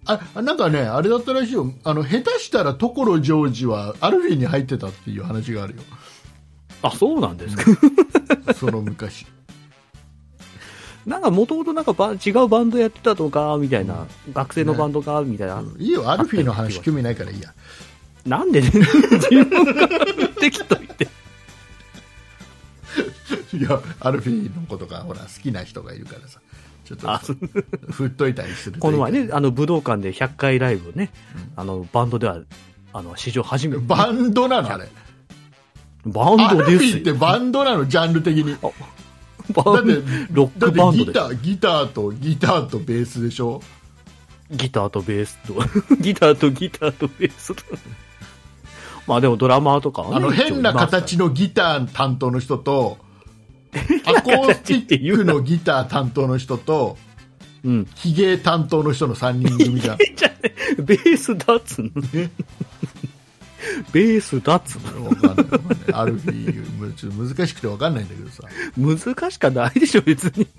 [0.04, 5.82] あなんかね、あれだったらしいよ、あの下手したら所ジョージはアルフィーに入ってたっていう話があるよ、
[6.82, 7.64] あ、そうなんですか？
[8.54, 9.26] その昔。
[11.06, 15.62] なんかもともとなんかバ違うバンドやってたとか、みたいな、学生のバンドか、みたいな。
[15.78, 17.52] いいよ、アルフィーの話、興味ないからいいや。
[18.24, 19.74] なんでね、自分が
[20.16, 21.06] 言ってきといて。
[23.56, 26.40] いやアルフィーのことがほら好きな人がいるからさ
[26.84, 27.20] ちょっとあ。
[27.90, 31.10] 振っといたりするこの前ね、あの武道館で100回ライブをね、
[31.56, 32.38] あのバンドでは、
[32.92, 33.82] あの史上初めて。
[33.84, 34.72] バンドなの？
[34.72, 34.88] あれ。
[36.04, 36.98] バンドですよ。
[36.98, 37.86] ってバンドなの？
[37.86, 38.56] ジャンル的に。
[39.54, 43.60] バンだってロッだクバンドギターギターとギターとベースでしょ？
[44.50, 45.54] ギターとベースと、
[45.96, 47.62] ギターとギターとベースと。
[49.06, 52.98] まあでもドラマーとかはねあの変な形のギター担当の人と
[54.04, 56.96] アコースティックのギター担当の人と
[57.64, 57.86] うん。
[57.94, 60.32] ヒゲ担当の人の3人組じゃん じゃ
[60.82, 61.90] ベースだっつうの？
[62.14, 62.28] え？
[63.92, 65.06] ベースだっつうの？
[65.06, 65.46] わかんない
[66.96, 68.42] ちょっと難しくてわかんないんだけどさ
[68.76, 70.46] 難しかないでしょ、別に。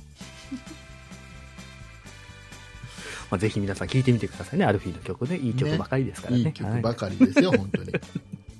[3.29, 5.37] まあ、ぜひ皆さん聞いてみてくださいね、アルフィーの曲ね。
[5.37, 6.39] いい曲ばかりですからね。
[6.39, 7.91] いい曲ばはかりですよ、本当に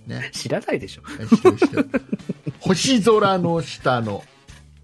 [0.07, 1.03] ねい 知らないでしょ。
[2.59, 4.32] 星空の下の、ね、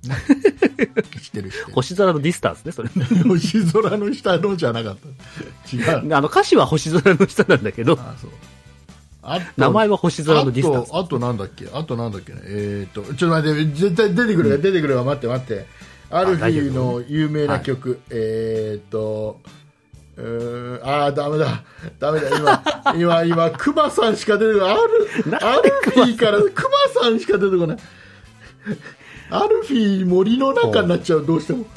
[0.02, 2.90] 知ってる星空のディスタンスね、それ。
[3.28, 5.76] 星空の下のじゃなかった。
[5.76, 6.16] 違う。
[6.16, 8.32] あの歌詞は星空の下なんだけど、あそう。
[9.22, 10.90] あと名前は星空のディスタンス。
[10.90, 11.68] あとあとなんだっけ？
[11.74, 12.40] あとなんだっけね？
[12.46, 15.66] えっ、とちょっと待って絶対出てくるから出てくるわ待って待って。
[16.12, 19.42] アルフィーの有名な曲、えっ、と
[20.16, 21.64] うーんあーダメだ。
[22.00, 22.30] ダメだ。
[22.38, 22.64] 今
[22.98, 24.76] 今今クマさんしか出てこない。
[24.76, 26.50] アルなんアルフィーからク
[26.96, 27.78] マさんしか出てこない
[29.30, 31.66] アルフィー森の中になっちゃうどうしても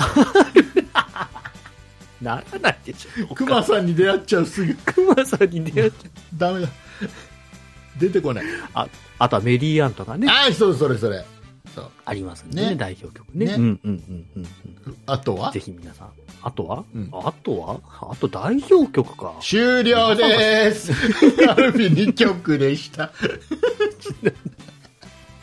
[2.22, 3.34] ならないでしょ。
[3.34, 6.10] クマさんに出会っちゃうすぐ クマさんに出会っちゃう。
[6.38, 6.68] ダメだ
[7.98, 8.44] 出てこない
[8.74, 8.88] あ、
[9.18, 11.24] あとはメリーアンとかね、ああそうそれそれ
[11.74, 13.46] そうありますね、ね代表曲ね。
[13.46, 14.46] ねうんうんうんうん
[14.86, 14.96] うん。
[15.06, 15.52] あとは？
[15.52, 16.10] ぜひ皆さん。
[16.42, 17.80] あとは、うんあとは？
[18.10, 19.34] あと代表曲か。
[19.40, 20.92] 終了です。
[21.48, 23.12] アルフィ2曲でした。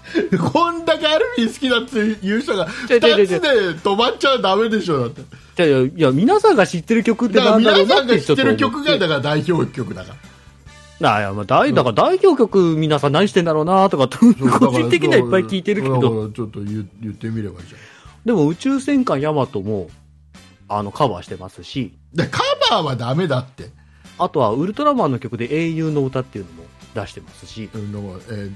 [0.51, 5.21] こんだけアルフィ好きだっていう人が違う違う違う2つで止まっちゃダメでしょだって。
[5.55, 10.15] じゃあいや、皆さんが知ってる曲ってなんだろうな皆さんがってちょっと思知ってる曲がだから代表曲だか
[11.01, 11.15] ら。
[11.15, 14.33] あいや、まあ、大、だから代表曲皆さん何してんだろうなとか、個
[14.71, 17.75] 人的にはいっぱい聞いてるけど、らちょっと言言ってみればいいじ
[18.25, 19.89] でも宇宙戦艦ヤマトも、
[20.67, 22.25] あの、カバーしてますし、カ
[22.69, 23.69] バーはダメだって。
[24.17, 26.63] あとはウルトラマンの曲で英雄の歌っていうのも
[27.01, 28.51] 出してますし、うんでもえー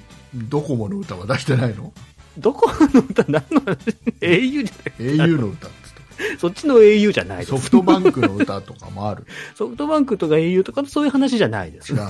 [0.50, 1.94] ドコモの歌は出してないの？
[2.38, 3.78] どこの歌何の話？
[4.22, 6.38] 英雄じゃ英雄の歌っつってない。
[6.38, 7.50] そっちの英雄じゃないです。
[7.52, 9.26] ソフトバンクの歌とかもある。
[9.56, 11.94] ソフトバンクとか英雄とかそういう話じゃないです。
[11.94, 12.08] 違 違う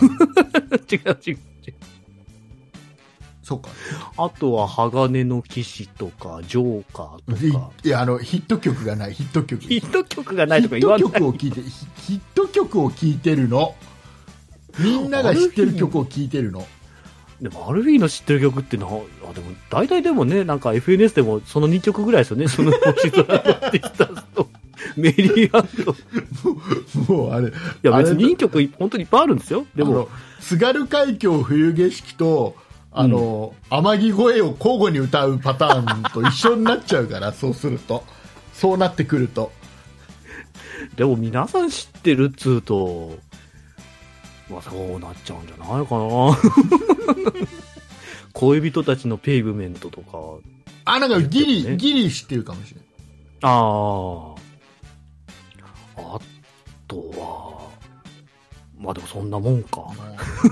[1.11, 1.73] う違う違う。
[3.43, 3.69] そうか。
[4.17, 9.61] あとは鋼の騎士とか、ジョーカーとか、いやあのヒット曲がないヒット曲。
[9.61, 11.03] ヒット曲がないとか言わない。
[11.03, 13.75] ト曲を聴いてヒヒット曲を聴いてるの
[14.79, 16.65] みんなが知ってる曲を聴いてるの
[17.41, 18.95] でも、アルフィーの知ってる曲ってな、あ、で
[19.41, 22.47] も、大体でもね、なんか FNS でもその2曲ぐらいですよね。
[22.47, 23.27] その星空の
[23.71, 24.49] ディスタンスと、
[24.95, 25.91] メリーアン。
[25.91, 27.51] いもうあれ
[27.81, 29.65] や、あれ別にいい曲、本当にいっぱいあるんですよ。
[29.75, 30.09] でもでも、
[30.39, 32.55] 津軽海峡冬景色と
[32.95, 38.03] あの、天城越えを交互に歌うパターンと一緒になっちゃうから そうすると
[38.53, 39.51] そうなってくると
[40.95, 43.17] でも皆さん知ってるっつうと、
[44.53, 46.37] まあそうなっちゃうんじゃないかな。
[48.33, 50.17] 恋人たちのペイブメントとか、
[50.85, 52.85] あなんかギリ、ねギリ知ってるかもしれない
[53.41, 54.35] あ
[55.97, 56.15] あ。
[56.15, 56.19] あ
[56.87, 57.69] とは、
[58.77, 59.81] まあでもそんなもんか。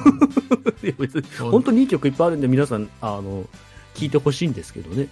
[0.84, 3.45] いや別に、本当にいい曲いっぱいあるんで皆さん、あの、
[3.93, 5.08] 聞いてほしいんですけどね。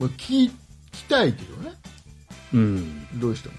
[0.00, 0.50] うん、 聞
[0.92, 1.72] きたいけどね
[2.52, 3.20] うん。
[3.20, 3.54] どうしても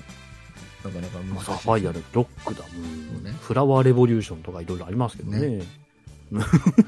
[0.86, 5.64] なかなかまあ、難しいサファイアでロックだ、うんねフラワーレボリューションとかいろいろありますけどね。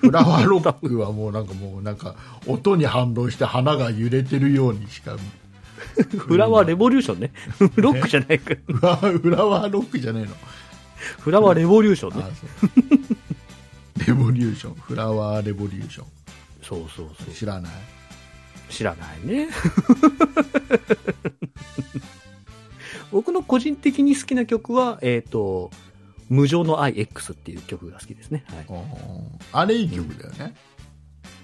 [0.02, 2.16] フラワーロックはもうなんかもうなんか
[2.48, 5.16] 音に反応して花が揺れてるようにしか
[6.18, 7.32] フラワーレボリューションね。
[7.76, 8.58] ロックじゃないから。
[8.66, 10.30] フラワーフラワーロックじゃねえの
[11.20, 12.26] フラワーレボリューションね。
[14.08, 16.06] レボリューションフラワーレボリューション
[16.62, 17.34] そうそうそう。
[17.34, 17.72] 知らない
[18.70, 19.48] 知らないね。
[23.12, 25.72] 僕の個人的に好きな曲は、えっ、と、
[26.30, 28.43] 無情の愛 X っていう曲が好きですね。
[28.47, 28.66] はい、
[29.53, 30.55] あれいい曲だよね、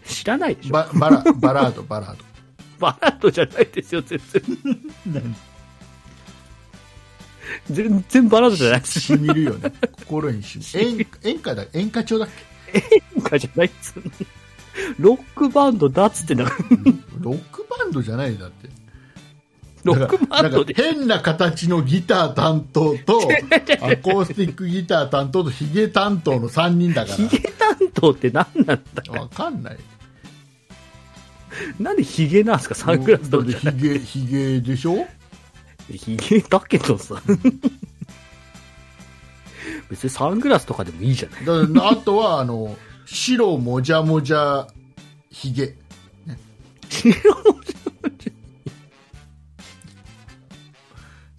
[0.05, 0.73] 知らないでしょ。
[0.73, 2.33] ババラバラードバラード。
[2.79, 5.35] バラッ ドじゃないですよ、全然。
[7.69, 8.99] 全然バラッドじゃないです。
[8.99, 9.71] しみるよね。
[10.05, 11.07] 心にしみる。
[11.23, 12.29] 演演歌だ演歌調だっ
[12.73, 12.83] 演
[13.17, 13.93] 歌じゃないっつ
[14.97, 16.57] ロックバンドだっつってんだから。
[16.57, 16.65] け
[17.19, 18.69] ロックバンドじゃないだって
[19.83, 23.19] ロックバンドで変な形のギター担当と
[23.81, 29.77] アコースティックギター担当とヒゲ担当の3人だかヒゲ担当って何なんだらわかんない。
[31.79, 32.75] なんでヒゲなんすか？
[32.75, 35.05] サングラスとかヒゲヒゲでしょ？
[35.91, 37.21] ヒゲだけどさ。
[39.89, 41.73] 別にサングラスとかでもいいじゃない。
[41.73, 42.75] だあとはあの
[43.05, 44.65] 白もじゃもじゃ
[45.29, 45.75] ヒゲ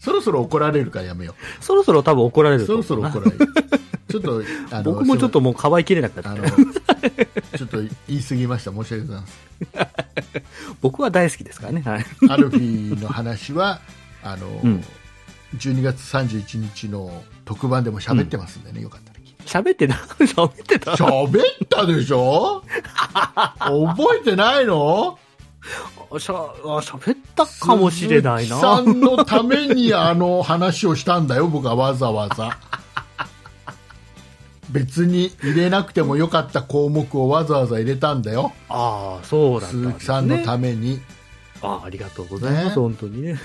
[0.05, 3.39] そろそろ怒られるからやめよそろそろ多分怒られうるそろそろ怒られる。
[4.11, 7.59] ちょっとあの僕もちょっともうかばいきれなくなった。
[7.59, 7.79] ちょっと
[8.09, 8.71] 言い過ぎました。
[8.73, 10.43] 申し訳ございません。
[10.83, 11.83] 僕は大好きですからね。
[11.85, 12.05] はい。
[12.29, 13.81] アルフィーの話は
[14.23, 14.85] あの、うん。
[15.57, 19.15] 12月31日の特番でも喋ってますんでね、よかったら
[19.47, 20.93] 喋ってな、 喋ってた。
[20.93, 22.63] 喋ったでしょ？
[23.59, 25.19] 覚えてないの？
[26.11, 28.61] あしゃあ喋ったかもしれないな。
[28.61, 32.59] さんのためにあの話をしたんだよ僕はわざわざ
[34.71, 39.93] 別に入れなくてもよかった項目をわざわざ入れたんだよああ、そうだったん鈴。
[39.95, 41.01] 木さんのために、
[41.63, 43.35] ああ、ありがとうございます、ね本当にね。
[43.35, 43.39] ま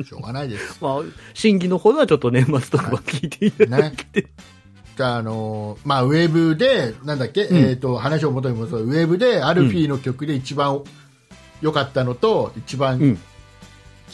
[0.00, 1.00] あしょうがないですまあ、
[1.34, 4.22] 審議の方はちょっと年末とか聞いていただいて。
[4.22, 10.82] じゃあ、あのまあ、ウェーブで、なんだっけ、うんえっ、と、話を元に戻すと、ウェーブで、アルフィーの曲で一番
[11.60, 13.18] 良かったのと、一う番ん。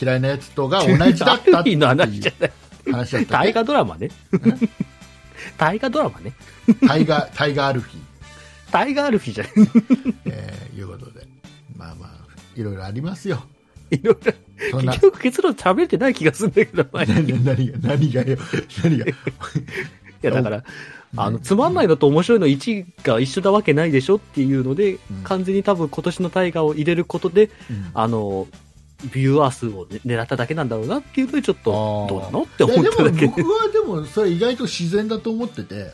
[0.01, 2.49] 嫌いなやつとが同じだったっていう の話だった、
[3.28, 3.53] 大ね。
[3.55, 4.11] 河ドラマね。
[5.57, 6.32] 大河ドラマね。
[6.87, 7.99] タイガー、タイガーアルフィー、
[8.70, 9.53] タイガーアルフィーじゃない。
[10.26, 11.26] えーいうことで。
[11.76, 12.11] まあまあ、
[12.55, 13.45] いろいろありますよ。
[13.91, 14.16] いろい
[14.72, 14.80] ろ。
[14.80, 18.39] 結、局結論喋ってない気がするんだけど、前にい何が、何がよ、
[18.82, 19.07] 何が。
[20.26, 20.64] や、だから、
[21.16, 24.98] あの、つまんないのと面白いの1が一緒なわけないでしょっていうので、うん。
[25.24, 27.90] 完全に多分今年の大河を入れることで、うん。
[27.94, 28.46] あの、
[29.12, 33.20] ビューアー数をね狙っただけなんだろうなっていうので、ちょっと、どうなのって思っただけ。
[33.20, 35.92] でも僕はでもそれ意外と自然だと思ってて、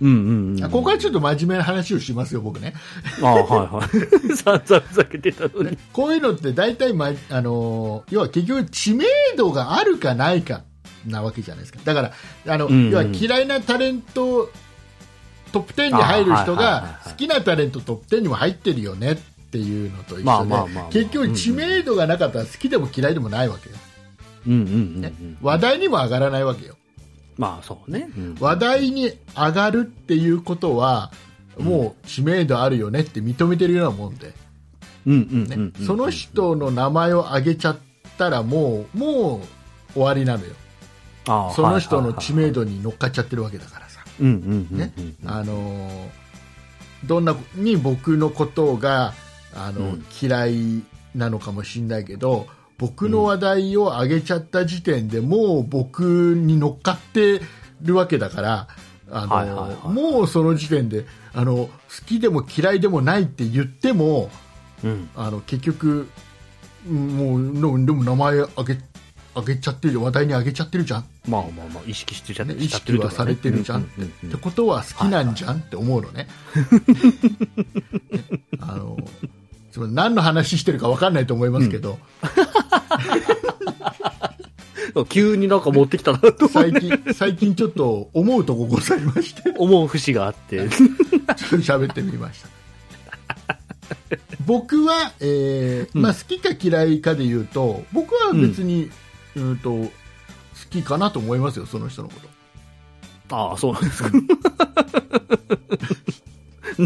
[0.00, 0.70] うんうんうん。
[0.70, 2.74] ここからちょっと真面目な話をしますよ僕ね。
[3.22, 4.36] ああ、はいはい。
[4.36, 5.76] 散々ふざけてたのに。
[5.92, 9.04] こういうのって大体、まあの要は結局知名
[9.36, 10.62] 度があるかないか
[11.06, 11.80] なわけじゃないですか。
[11.84, 12.90] だからあの、うんうん。
[12.90, 14.50] 要は嫌いなタレント
[15.52, 19.16] トップ10に入る人がはい好きなタレントトップ10にも入ってるよねっ
[19.50, 23.76] ていうのと一緒で、結局知名度がなかったら好きでも嫌いでもないわけよ、
[24.46, 25.00] うんうんうんうん。
[25.00, 26.76] ね話題にも上がらないわけよ。
[27.36, 28.10] まあそうね。
[28.16, 28.36] うん。
[28.38, 31.10] 話題に上がるっていうことは
[31.58, 34.32] もう知名度あるよねって認めてるようなもんで。
[35.86, 37.78] その人の名前を挙げちゃっ
[38.18, 40.52] たらもうもう終わりなのよ
[41.26, 42.64] その人の知名度。
[42.64, 44.00] 度に乗っかっちゃってるわけだからさ、
[47.04, 49.14] どんなに僕のことが
[49.54, 50.04] あの、うん。
[50.20, 50.82] 嫌い
[51.14, 52.46] なのかもしれないけど
[52.78, 57.40] 僕の話題を上げちゃった時点で、もう僕に乗っかって
[57.82, 58.68] るわけだから
[59.10, 61.70] あの、もうその時点であの好
[62.06, 64.30] きでも嫌いでもないって言っても
[64.82, 65.10] うん。
[65.14, 66.08] あの結局
[66.88, 68.78] うんもうのでも名前上げ
[69.34, 73.82] 上げちゃってる話題に上げちゃってるじゃん、まあまあまあ、意識してちゃね意識はされてるじゃん。
[73.82, 76.26] うんうんうんってことは好きなんじゃん、って思うのね。
[78.10, 78.24] ね。
[78.60, 78.96] あの
[79.72, 81.98] ちょっと何の話してるか分かんないと思いますけど、
[85.08, 89.54] 急になんか持ってきたなと最近最近ちょっと思うとこございまして。
[89.56, 90.68] 思う節があって。
[90.68, 90.88] ちょっ
[91.50, 92.48] と喋ってみました。
[94.44, 98.90] 僕は、えーまあ、好きか嫌いかで言うと僕は別に、
[99.36, 99.90] うん、と好
[100.70, 102.14] きかなと思いますよ、その人のこ
[103.28, 103.36] と。
[103.36, 104.10] ああ、そうなんですか。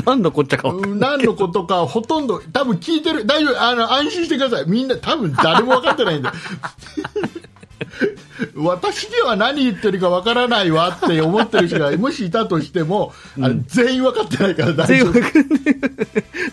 [0.05, 6.29] 何のこっちゃか何のことかほとんど多分聞いてる大丈夫あの安心してくださいみんな多分誰も分かってないんで
[8.57, 15.23] 私では何言ってるか分からないわって思ってる人がもしいたとしても、あの全員分かってないから大丈全部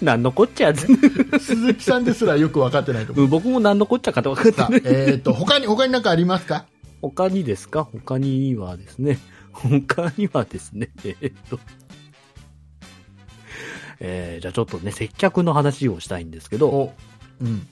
[0.01, 0.69] 何のこっちゃ。
[0.69, 4.81] 夫鈴木さんですらよく分かってないと思う僕も何のこっちゃかって分かってない。
[4.85, 6.65] えー、と他に他に何かありますか？
[7.01, 7.83] 他にですか？
[7.83, 9.19] 他にはですね。
[9.53, 10.89] 他にはですね。
[11.03, 11.59] えーっと。
[13.99, 16.93] えー、じゃあちょっとね、接客の話をしたいんですけど、お
[17.41, 17.67] うん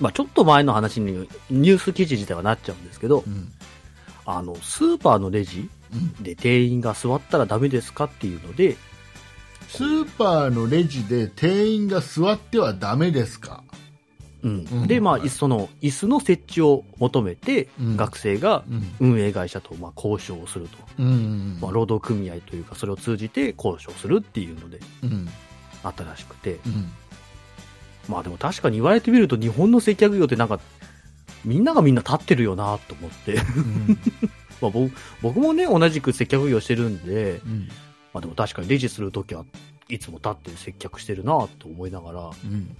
[0.00, 3.52] まあちょっと前の話にニュース記事自体はなっちゃうんですけど、うん。
[4.26, 6.22] あの、スーパーのレジうん。
[6.22, 8.76] で店員が座ったらダメですかっていうので、
[9.68, 13.62] スーパーのレジで店員が座ってはダメですか？
[14.42, 14.66] うん。
[14.70, 14.86] うん。
[14.86, 17.96] で、まあ、はいその椅子の設置を求めて、うん。
[17.96, 19.12] 学生がうん。
[19.12, 25.28] 運営会社とまあ交渉をすると、うんうんまあ、労働組合というか、それを通じて交渉するっていうのでうん。
[25.84, 26.90] あったらしくて、うん
[28.08, 30.60] まあでも確かに言われてみると日本の接客業ってなんか、
[31.44, 33.34] みんながみんな立ってるよなと思って。
[33.34, 33.98] うん。
[34.60, 34.92] まあ僕
[35.22, 37.68] 僕もね、同じく接客業してるんで、うん。
[38.12, 39.44] まあでも確かにレジするときは
[39.88, 42.76] いつも立って接客してるなと思いながら、うん。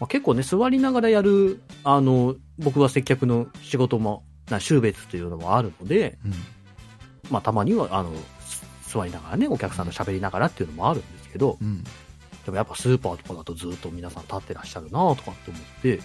[0.00, 6.32] まあ、結構ね、座りながらやる、あの、僕は接客の仕事も、な、種別というのもあるので、うん。
[7.30, 8.12] まあたまには、あの、
[8.46, 8.62] す
[8.94, 11.84] 座りながらね、お客さんと喋りながらっていうのもあるんですけど、うん
[12.48, 16.02] でもやっぱスーパーとかだとずっと皆さん立ってらっしゃるなとかって思って、うん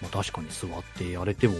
[0.00, 1.54] まあ確かに座ってやれても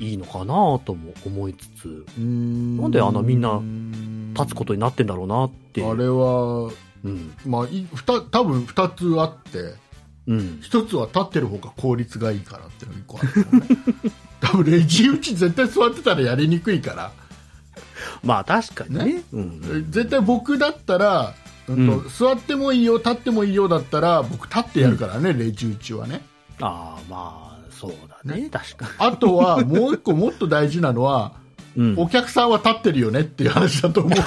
[0.00, 0.44] いいのかな
[0.84, 3.60] とも思いつつ、ななんであのみんな
[4.34, 5.84] 立つことになってんだろうなって。
[5.84, 6.72] あれは、
[7.04, 7.32] うん。
[7.46, 9.74] まあ、いふた多分2つあって
[10.26, 10.60] うん。
[10.60, 13.76] 1つは立ってる方が効率がいいからっていうのが1個あるね
[14.42, 17.12] 多分レジ打ち絶対座ってたらやりにくいから
[18.24, 19.04] まあ確かにね。
[19.04, 19.86] ねうん。
[19.90, 21.34] 絶対僕だったら、
[21.68, 26.22] うんとう座ってもいいよ立ってもいいよだったら僕立ってやるからね、レジ打ちはね
[26.60, 28.48] ああ、まあ、そうだね。
[28.50, 31.32] 確かあとはもう1個もっと大事なのは
[31.76, 31.82] に。
[31.84, 31.98] うん。
[31.98, 34.18] お客さんは立ってるよねっていう話だと思う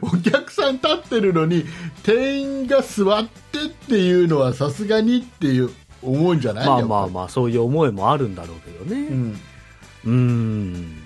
[0.00, 1.64] お客さん立ってるのに
[2.04, 5.70] 店員が座ってっていうのはさすがにっていう
[6.02, 6.66] 思うんじゃない？
[6.66, 9.08] まあまああ、まあ、そういう思いもあるんだろうけどね。
[9.08, 9.40] うん、
[10.04, 11.03] うーん。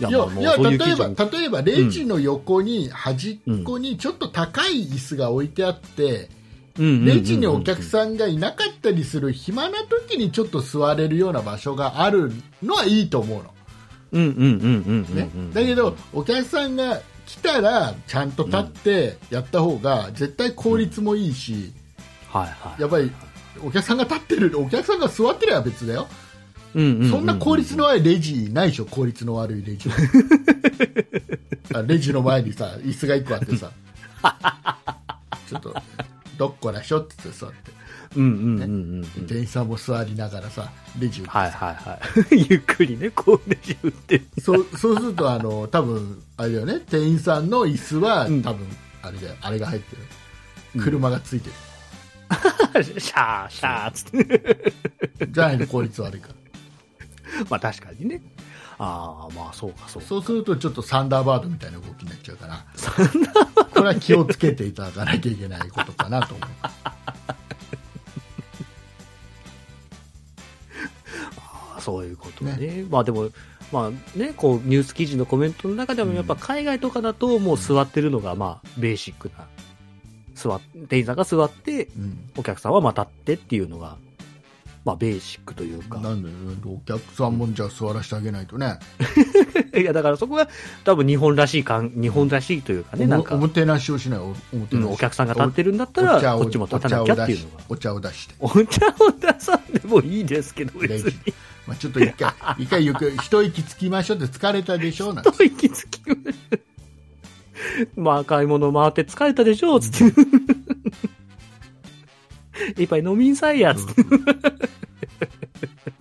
[0.00, 6.28] いや、いや例えば例えばレジの横に端っこにちょっと高い椅子が置いてあって、
[6.76, 7.82] レジにお客ん。
[7.82, 12.32] さんがいなかったりする暇な時にちょっと座れるような場所がある
[12.62, 13.54] のはいいと思うの。
[14.12, 14.32] うんうん
[15.08, 15.52] うんねうん。
[15.52, 21.72] だけど、お客さんが来たらちゃんと立ってやった方が絶対効率もいいし、
[22.28, 22.82] はいはい。
[22.82, 23.10] やっぱり
[23.64, 26.08] お客さんが立ってるお客さんが座ってれば別だよ、
[26.74, 28.86] そんな効率の悪いレジないでしょ？
[28.86, 29.94] 効率の悪いレジは。
[31.78, 33.70] あレジの前にさ椅子が1個あってさ。
[35.48, 35.74] ちょっと
[36.36, 37.56] どっこらしょって言って座って。
[38.14, 41.38] 店員さんも座りながらさレジ打ってさ。
[41.38, 41.94] はいはいは
[42.36, 42.46] い。
[42.50, 44.18] ゆっくりね、こうレジ打って。
[44.18, 44.26] る。
[44.40, 46.80] そうそうするとあの多分あれだよね。
[46.88, 48.42] 店員さんの椅子は、うん。
[48.42, 48.66] 多分
[49.02, 49.34] あれだよ。
[49.40, 50.02] あれが入ってる。
[50.82, 51.50] 車がついて
[52.82, 54.24] シャーシャーっつって。
[54.24, 54.72] る、
[55.30, 56.34] じゃないの効率悪いから
[57.50, 58.22] まあ確かにね。
[58.78, 60.08] ああ、まあそうかそうか。
[60.08, 62.64] そうするとちょっとサンダーバードみたいな動きになっちゃうから
[63.72, 66.48] これは気をつけていただかなきゃいけないことかなと思う
[71.38, 72.84] あーそういうことね。
[72.90, 73.30] まあでも、
[73.72, 79.46] まあね、こうニュース記事のコメントの中でもやっぱ海外とかだともう座ってるのがまあベーシックな。
[80.34, 83.96] 座っ店員さんが座って、うんお客さんはまたってっていうのが、
[84.84, 85.98] まあベーシックというか。
[85.98, 86.28] なんで
[86.66, 88.78] お客さんもじゃあ座らせてあげないとね、
[89.74, 90.48] いやだからそこが
[90.84, 97.64] 多分日本らしい感、日本らしいというかね、なんかお、もてなしをしないおおもてなしうんお客さんが立ってるんだったら、こっちも立たなきゃっていうのが。
[97.68, 101.14] お茶を出してお茶を出さんでもいいですけど、別に。
[101.66, 106.02] まあ、ちょっと一回 一回ゆっくり一息つきましょうって疲れたでしょなんてと息つき
[107.96, 110.20] まあ、買い物回って疲れたでしょつって。
[112.78, 113.94] 一杯飲みんさいやつって。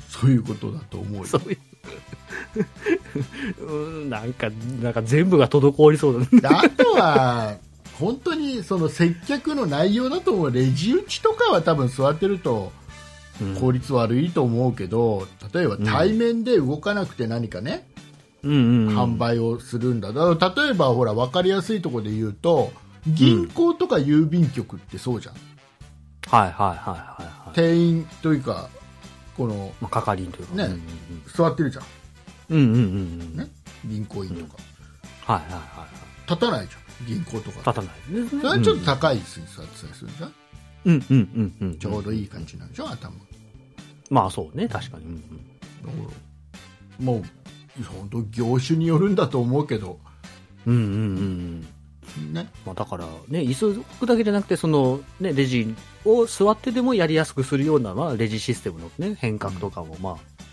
[0.10, 1.58] そういうことだと思うよそういう。
[3.66, 3.74] う
[4.06, 4.50] ん、なんか、
[4.82, 6.42] なんか全部が滞りそうだね。
[6.42, 7.58] であとは
[8.00, 12.72] 本当にその接客の内容だと思うレジ打ちとかは多分座ってると
[13.60, 17.86] 効率悪いと思うけど例えば対面で動かなくて何かね、
[18.44, 18.98] うんうんうん。
[18.98, 22.72] 販売をするんだだから例えばほら分かりやすいところで言うと
[23.08, 25.36] 銀行とか郵便局ってそうじゃん、
[26.34, 27.56] はいはいはいはいはい。
[27.56, 28.68] 店員というか
[29.38, 30.56] このまあ、係員というか。
[30.56, 30.70] ね
[31.36, 31.84] 座ってるじゃん、
[32.50, 32.74] うんうんうん。
[32.74, 33.38] うんうんうんうん。
[33.38, 33.48] ね、
[33.86, 34.58] 銀行員とか、
[35.26, 35.88] はいはいは
[36.28, 37.54] 立たないじゃん銀行とい。
[37.54, 38.42] か立たないですね。
[38.42, 40.34] それはちょっと高い椅子に座ってたりするじゃん、
[40.86, 41.78] うんうんうんうん。
[41.80, 43.14] ちょうどいい感じなんでしょ頭
[44.10, 45.06] まあそうね、確かに。
[45.06, 46.10] うんうんだか
[47.00, 50.00] らもう本当業種によるんだと思うけど
[50.66, 51.68] うんうんうんうん。
[52.18, 52.50] ね。
[52.66, 55.74] まあ、だからね、椅子置くだけじゃなくて、そのね、レジ
[56.06, 60.44] を座ってでもやりやすくするような、まあ、レジシステムのね、変革とかも、まあ、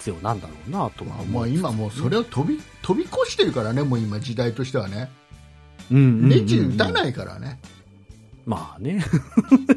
[0.00, 1.26] 必要なんだろうなとは思う。
[1.26, 5.10] まあ今もうそれを飛び飛び越してるからねもう今時代としてはね。
[5.90, 7.58] うんうんうんうんレジ打たないからね、
[8.46, 9.04] まあね。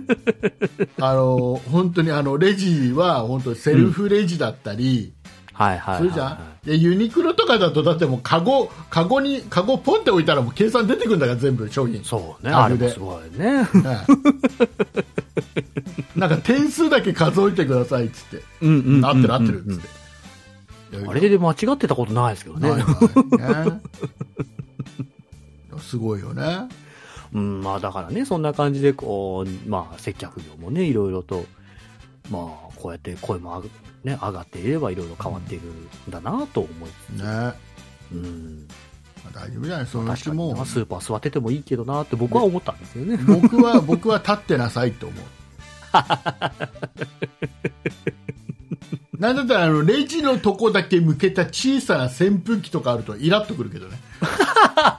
[0.99, 5.13] あの本当にあのレジは本当にセルフレジだったり
[5.53, 12.03] はいはいはい、するじゃん、でユニクロとかだとだってもうカゴカゴにカゴポンって置いたらもう計算出てくるんだから全部商品。
[12.03, 13.61] そうね、あれもすごいね。
[13.61, 13.67] ね
[16.15, 18.43] なんか点数だけ数えてくださいっつって。
[18.61, 19.05] うん。
[19.05, 19.81] 合ってる合ってるっつっ
[21.01, 22.69] て、あれで間違ってたことないですけどね。
[22.69, 23.69] ないない。
[23.71, 23.81] ね
[25.79, 26.67] すごいよね。
[27.33, 31.45] うん、まあだからね、そんな感じで、こう、まあ接客業もね、いろいろと、
[32.29, 33.69] まあこうやって声も上が,、
[34.03, 37.23] ね、上がっていればいろいろ変わっているんだなと思いつつ、ね。
[37.23, 37.55] ま
[38.11, 38.67] うん。
[39.25, 43.17] あ大丈夫じゃないそのうちもなスーパー座っててもいいけどなって僕は思ったんですよね。
[43.17, 45.19] 僕は 僕は立ってなさいって思う。
[49.17, 53.97] なんだったらあのレジのとこだけ向けた小さな扇風機とかあるとイラッとくるけどね。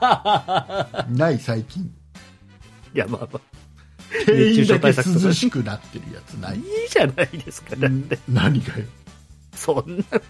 [1.09, 1.93] ない最近。
[2.95, 3.41] いや、まあまあ、
[4.25, 6.57] 店員だけ涼しくなってるやつない？
[6.57, 7.75] いいじゃないですか。
[7.75, 8.85] だって、何がよ？
[9.53, 10.21] そんな。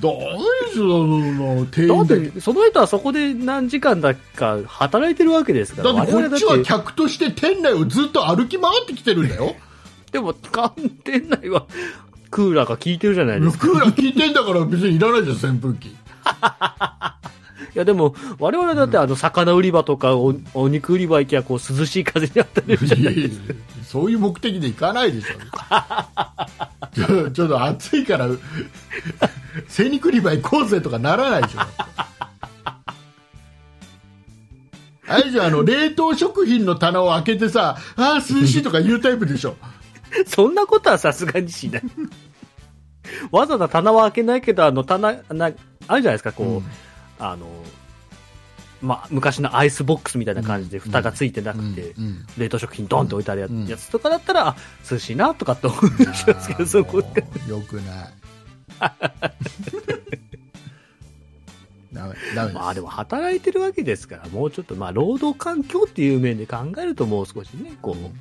[0.00, 0.20] どう
[0.68, 1.66] でしょうの？
[1.66, 2.30] 店だっ員だけ？
[2.30, 5.92] て、その人はそこで何時間だか働いてるわけですから。
[5.92, 9.54] だってこっちは客として店内をずっと歩き回ってきてるんだよ
[10.10, 10.34] でも、
[11.04, 11.66] 店内は
[12.30, 13.66] クーラーが効いてるじゃないですか。
[13.66, 15.96] クーラー効いてんだから別にいらないじゃん扇風機い
[17.78, 22.76] や、でも、我々だってあの、魚売り場とかお、お肉売り場行きゃ、こう、涼しい風にあったり。
[22.76, 23.30] じゃないいやいやいや
[23.92, 25.36] そういう目的で行かないでしょ。
[26.96, 28.26] ちょちょっと暑いから
[29.68, 31.60] 精肉売り場行こうぜとかならないでしょ。
[35.08, 39.56] あれじゃんあの冷凍食品の棚を開けてさあー涼しいとか言うタイプでしょ。
[40.26, 41.82] そんなことはさすがにしない。
[43.30, 46.64] わざわざ棚は開けないけど、あの、棚、な、あるじゃないですか、こう、うん
[47.24, 47.46] あの、
[48.80, 51.94] まあ、昔のアイスボックスみたいな感じで蓋がついてなくて、
[52.36, 54.56] 冷凍食品ドンって置いてあるや,、つとかだったら、あ
[54.90, 57.04] 涼しいなとかって思うんですけど、そこよ
[57.60, 58.12] くない。
[61.92, 68.20] ダメダメです、まあでも働いてるわけですから、もうちょっとまあ労働環境っていう面で考えるともう少しね、こう、うん。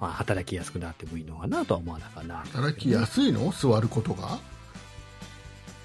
[0.00, 2.38] まあ働きやすくなってもいいのかなとは思わなかな。
[2.52, 3.50] 働きやすいの？
[3.52, 4.38] 座ることが？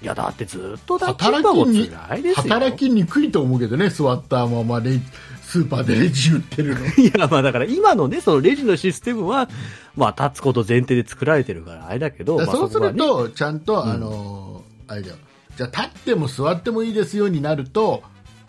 [0.02, 2.42] いやだってずっと働きに辛いですよ。
[2.42, 5.02] 働きにくいと思うけどね座ったままレジ
[5.50, 9.48] スーパーでレジ売ってるの いや、まあだから今のね、そのレジのシステムは、
[9.96, 15.16] まあ立つこと前提で作られてるから、あれだけど、まそうすると、ちゃんと、うんあのーあれだよ
[15.56, 18.02] じゃあ立っても座ってもいいですよになると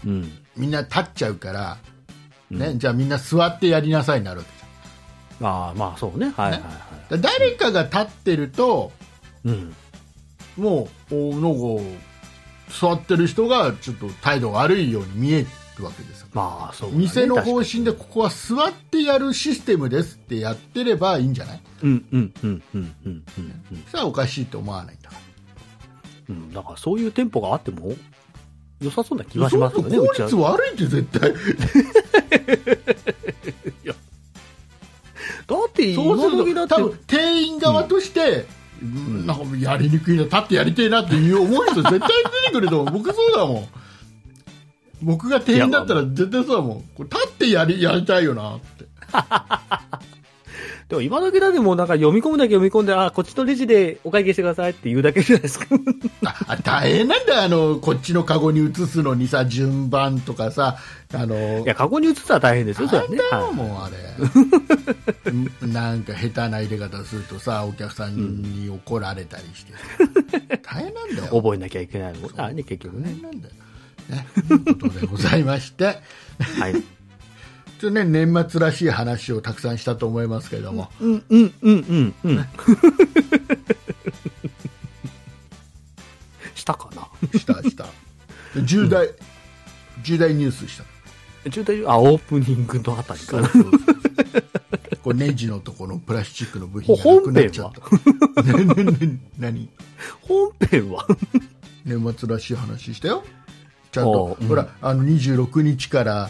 [0.05, 0.31] うん。
[0.57, 1.77] みんな立っちゃうから、
[2.49, 4.51] ねうんじゃあみんな座ってやりなさいになるわけ
[5.37, 6.33] じまあまあそうね。
[6.35, 6.75] はいはいはゃんだか
[7.09, 8.91] ら誰かが立ってると
[9.45, 9.49] い。
[9.49, 9.75] うん。
[10.57, 11.83] もうおなんか
[12.79, 15.45] 座ってる人がちょっと態度悪いように見え
[15.77, 16.27] るわけですよ。
[16.33, 21.57] まあそうだね、店の方針でここは座ってやるシステムですってやってればいいんじゃない？
[21.57, 23.23] にうんうんうんうんうんうん
[23.71, 23.83] うん。
[23.89, 25.21] それはおかしいと思わないんだから。
[26.35, 27.93] うん、だからそういう店舗があっても
[28.79, 29.97] 良さそうな気がしますよね。
[29.97, 31.33] 効率悪いって絶対。
[35.47, 38.45] だって今時だって多分店員側として、
[38.81, 42.05] なんかやりにくいな立ってやりたいなっていう思う人絶対出
[42.47, 42.93] てくると思う。
[42.97, 43.67] 僕そうだもん。
[45.03, 46.83] 僕が店員だったら絶対そうだもん。
[46.95, 48.85] これ立ってやりやりたいよなって。
[50.91, 55.65] でも今時だってもうなんか読み込むだけ読み込んで、あ、こっちのレジでお会計してくださいって言うだけじゃないですか。
[56.47, 60.77] あ大変なんだよあのこっちのカゴに移すのにさ順番とかさ
[61.13, 62.89] あのいや、カゴに移ったら大変ですよ。
[62.89, 65.31] 大変だよ、はいもうあれ
[65.69, 69.71] んなんか下手な入れ方するとさお客さんに怒られたりして、
[70.61, 73.03] 大変なんだよ覚えなきゃいけないのもあね、結局ね。
[73.03, 73.53] 大変なんだよ
[74.09, 75.85] ね、ということでございまして
[76.59, 76.75] はい。
[77.81, 82.45] ちょっとね、年末らしい話をたくさんしたと思いますけれども、うん、うん、うん、うん、うん。
[86.53, 87.07] したかな？
[87.39, 87.87] したした。
[88.63, 89.09] 重大、
[90.03, 91.49] 重大ニュースした。
[91.49, 93.49] 中大あ、オープニングのあたりかな。
[93.49, 98.43] こうネジのところのプラスチックの部品がなくなっちゃった。
[98.43, 99.69] ねねね何？
[100.21, 101.07] 本編は？
[101.83, 103.23] 年末らしい話したよ。
[103.91, 104.37] ちゃんと。
[104.39, 104.47] うん。
[104.47, 106.29] ほらあの26日から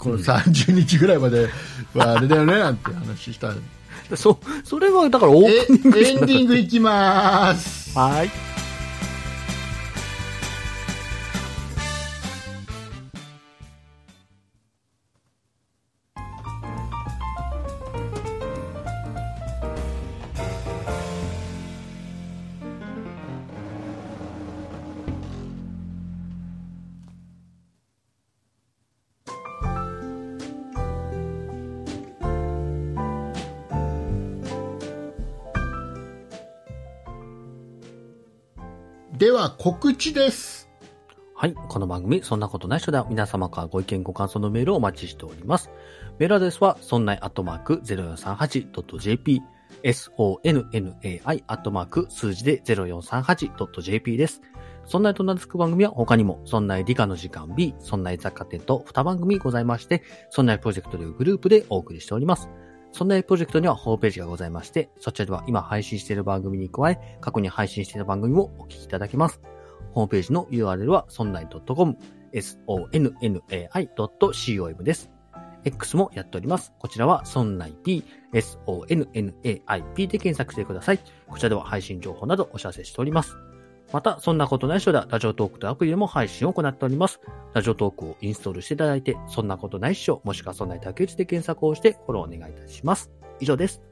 [0.00, 1.48] この30日ぐらいまで
[1.94, 3.52] はあれだよねなんて話した。
[4.16, 7.96] そ、それは、だからオえープニングエンディングいきます。
[7.96, 8.59] はい。
[39.40, 40.68] は告知です
[41.34, 41.54] はい。
[41.54, 45.70] この番組、そんなことない人では皆様からご意見ご感想のメールをお待ちしております。
[46.18, 49.40] メールアドレスは、そんないアットマーク 0438.jp、
[49.82, 54.42] sonnai アットマーク数字で 0438.jp です。
[54.84, 62.50] そんないと名付く番組は他にも、そんない理科の時間 B、そんない雑貨店と2番組ございまして、そんないプロジェクトというグループでお送りしております。
[62.92, 69.40] そんなプロジェクトにはホームページがございまして、そちらでは今配信している番組に加え、過去に配信している番組もお聞きいただけます。
[69.92, 71.96] ホームページの URL は、そんない .com、
[72.32, 75.10] sonnai.com です。
[75.64, 76.72] X もやっております。
[76.78, 81.00] こちらは、そんない p、sonnaip で検索してください。
[81.28, 83.36] こちらでは配信情報などお知らせしております。
[83.92, 87.20] また、そんなことない人では、ラジオトークとアプリでも配信を行っております。
[87.54, 93.10] ラジオトークをインストールしていただいて、そんなことないっしょ、もしくはそんな竹内で検索をして、フォローお願いいたします。
[93.40, 93.82] 以上です。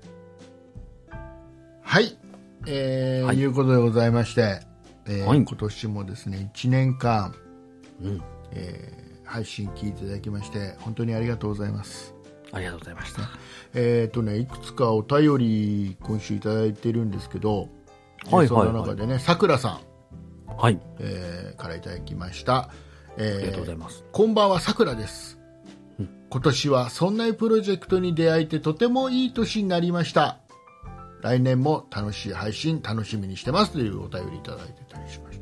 [1.83, 2.19] はい、
[2.67, 4.61] えーはいいうことでございまして、
[5.07, 7.35] えーはい今年もですね1年間、
[8.03, 8.23] うん。
[8.53, 12.15] えー配信聞いていただきまして本当にありがとうございます。
[12.51, 13.29] ありがとうございました。
[13.75, 17.69] えーとね、いくつかお便り今週いただいてるんですけど、
[18.31, 19.81] はいえーそんなはいはい中でねさくらさん、
[20.57, 20.81] はい。
[20.99, 22.71] えーからいただきました、
[23.17, 24.05] えーありがとうございます。
[24.13, 25.39] こんばんはさくらです、
[25.99, 30.37] うん今年はそんなプロジェクトに出会えてとてもいい年になりました
[31.23, 35.41] 来年も楽しい配信楽しみにしてますというお便りいただいてたりしまし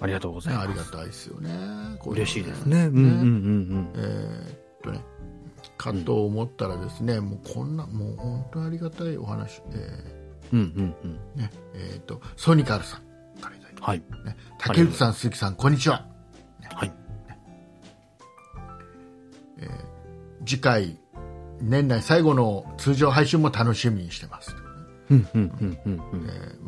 [0.00, 0.78] ありがとうございた、ね、あます。
[0.84, 1.48] りがたいですよね
[1.98, 2.84] こういうの嬉しいですね。
[2.84, 5.00] うんうんうんえーっとね
[5.78, 10.04] かと思ったらですね、もうこんなもう本当にありがたいお話、え
[10.52, 10.58] うん。
[10.60, 11.18] うんうんうん。
[11.36, 13.02] ーねえーっとソニカルさん
[13.80, 14.02] はい。
[14.24, 16.06] ね、竹内さん鈴木さんこんにちは。
[16.74, 16.92] はい。
[20.44, 20.98] 次回
[21.60, 24.54] 年内最後の通常配信も楽しみにしてます、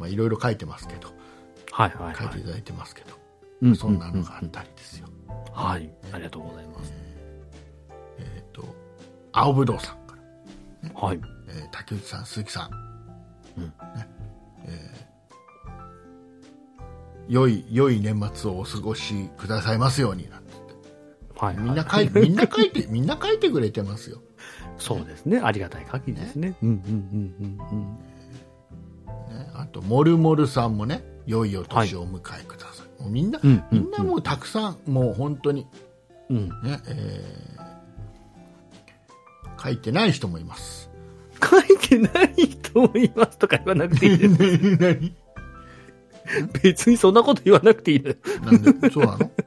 [0.09, 1.09] いろいろ書いてますけど。
[1.71, 2.17] はいはいはい。
[2.17, 3.17] 書いていただいてますけど、
[3.63, 5.09] うんそんなのがあったりですよ、
[5.53, 5.91] はい。
[6.13, 6.93] ありがとうございます。
[8.19, 8.65] えーっと
[9.33, 10.17] 青ぶどうさんか
[10.95, 11.21] ら、はい。
[11.49, 12.71] えー竹内さん鈴木さん、
[13.59, 13.65] うん。
[13.65, 13.73] ね。
[14.65, 15.02] えー
[17.29, 20.53] 良い良い年末をお過ごしくださいますようになんて
[21.37, 21.57] はい。
[21.57, 24.19] みんな書いてみんな書いて みんな書いてくれてますよ
[24.79, 25.41] そうですね。
[25.43, 26.57] ありがたい限りですね。
[26.63, 29.39] うんうんうんうんうん。
[29.39, 35.67] ね、あとモルモルさんもね良いお年をお迎えください、もうみんな、うんみんなもうたくさんもう本当に
[36.31, 36.49] うん。
[36.49, 37.63] ね、えー
[39.63, 40.91] 書いてない人もいます
[41.41, 44.77] 書いてない人もいますとか言わなくていいです。
[44.79, 45.15] 何？
[46.63, 48.03] 別にそんなこと言わなくていい。
[48.03, 49.31] なんでそうなの？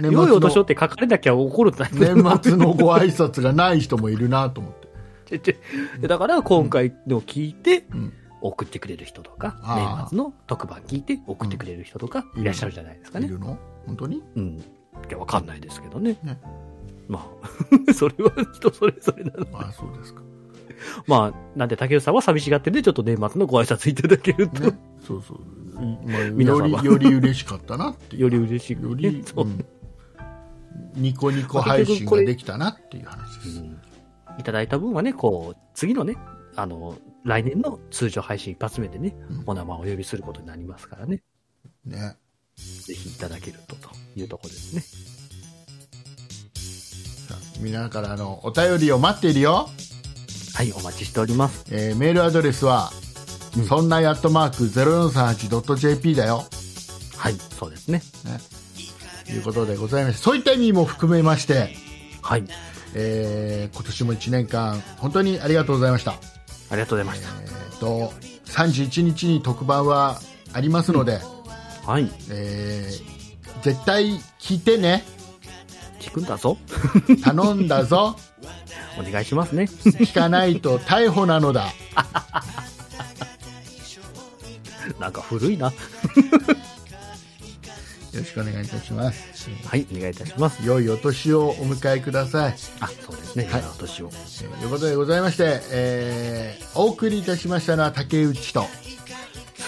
[0.00, 4.72] 年良いお年をって書かれなきゃ怒るんだ年末のご挨拶がない人もいるなと思っ
[5.24, 9.96] て、 ちょだから今回の聞いてうん、送ってくれる人とか、あー。
[10.02, 12.42] 年末の特番聞いて送ってくれる人とかうん。
[12.42, 13.26] いらっしゃるじゃないですかね。
[13.26, 13.58] いるの？
[13.86, 14.22] 本当に？
[14.36, 14.44] うん。
[14.58, 14.62] い
[15.10, 16.18] や、わかんないですけどね。
[16.22, 16.38] ね。
[17.08, 17.26] ま
[17.88, 19.46] あ、それは人それぞれなの。
[19.54, 20.22] あそうですか
[21.06, 25.38] まあ、なんで竹内さんは寂しがってんで、ちょっと年末のご挨拶いただけると、ねそうそう、
[25.80, 26.68] まあ、皆様。
[26.68, 28.22] よりより嬉しかったなっていう。
[28.22, 29.46] より嬉しく、より、そう。
[29.46, 29.48] う。
[29.48, 29.64] ん。
[30.94, 33.78] ニコニコ配信ができたなっていう話です、うん。
[34.38, 36.16] いただいた分はね、こう、次のね、
[36.56, 39.42] あの、来年の通常配信一発目でね、うん。
[39.46, 41.22] お名前をお呼びすることになりますからね、
[41.84, 42.16] ね。
[42.56, 44.82] ぜひいただけるとというところですね。
[47.28, 49.68] さあ皆からあのお便りを待っているよ、
[50.54, 51.66] はい、お待ちしております。
[51.70, 52.92] えーメールアドレスは、
[53.58, 53.64] うん。
[53.64, 56.44] そんなやっとマーク 0438.jp だよ。
[57.16, 58.02] はい、そうですね。
[59.26, 61.74] ということでございましてそういった意味も含めまして、
[62.22, 62.44] はい、
[62.94, 66.16] えー今年も1年間本当にありがとうございました、あ
[66.72, 68.12] りがとうございましえーと
[68.46, 70.20] 31日に特番は
[70.52, 71.18] ありますので、
[71.84, 71.90] た。
[71.90, 73.14] はい、えー
[73.62, 75.04] 絶対聞いてね。
[75.98, 76.58] 聞くんだぞ。
[77.24, 78.14] 頼んだぞ
[78.98, 79.64] お願いしますね。
[79.64, 81.72] 聞かないと逮捕なのだ
[85.00, 85.72] なんか古いな。
[88.12, 90.64] よろしくお願いいたしますはい、お願いいたします。
[90.64, 93.48] 良いお年をお迎えくださいあ、そうですね。
[93.50, 94.10] はいお年を。
[94.12, 98.66] えーということでございまして、えーお送りいたしましたのは竹内とあ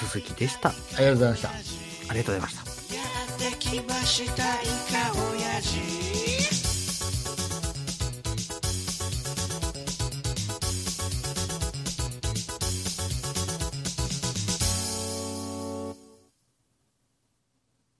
[0.06, 0.68] 鈴木でした。
[0.68, 2.94] ありがとうございましたりがとうございました。
[2.94, 3.02] や
[3.50, 5.95] ってきましたイカオヤジ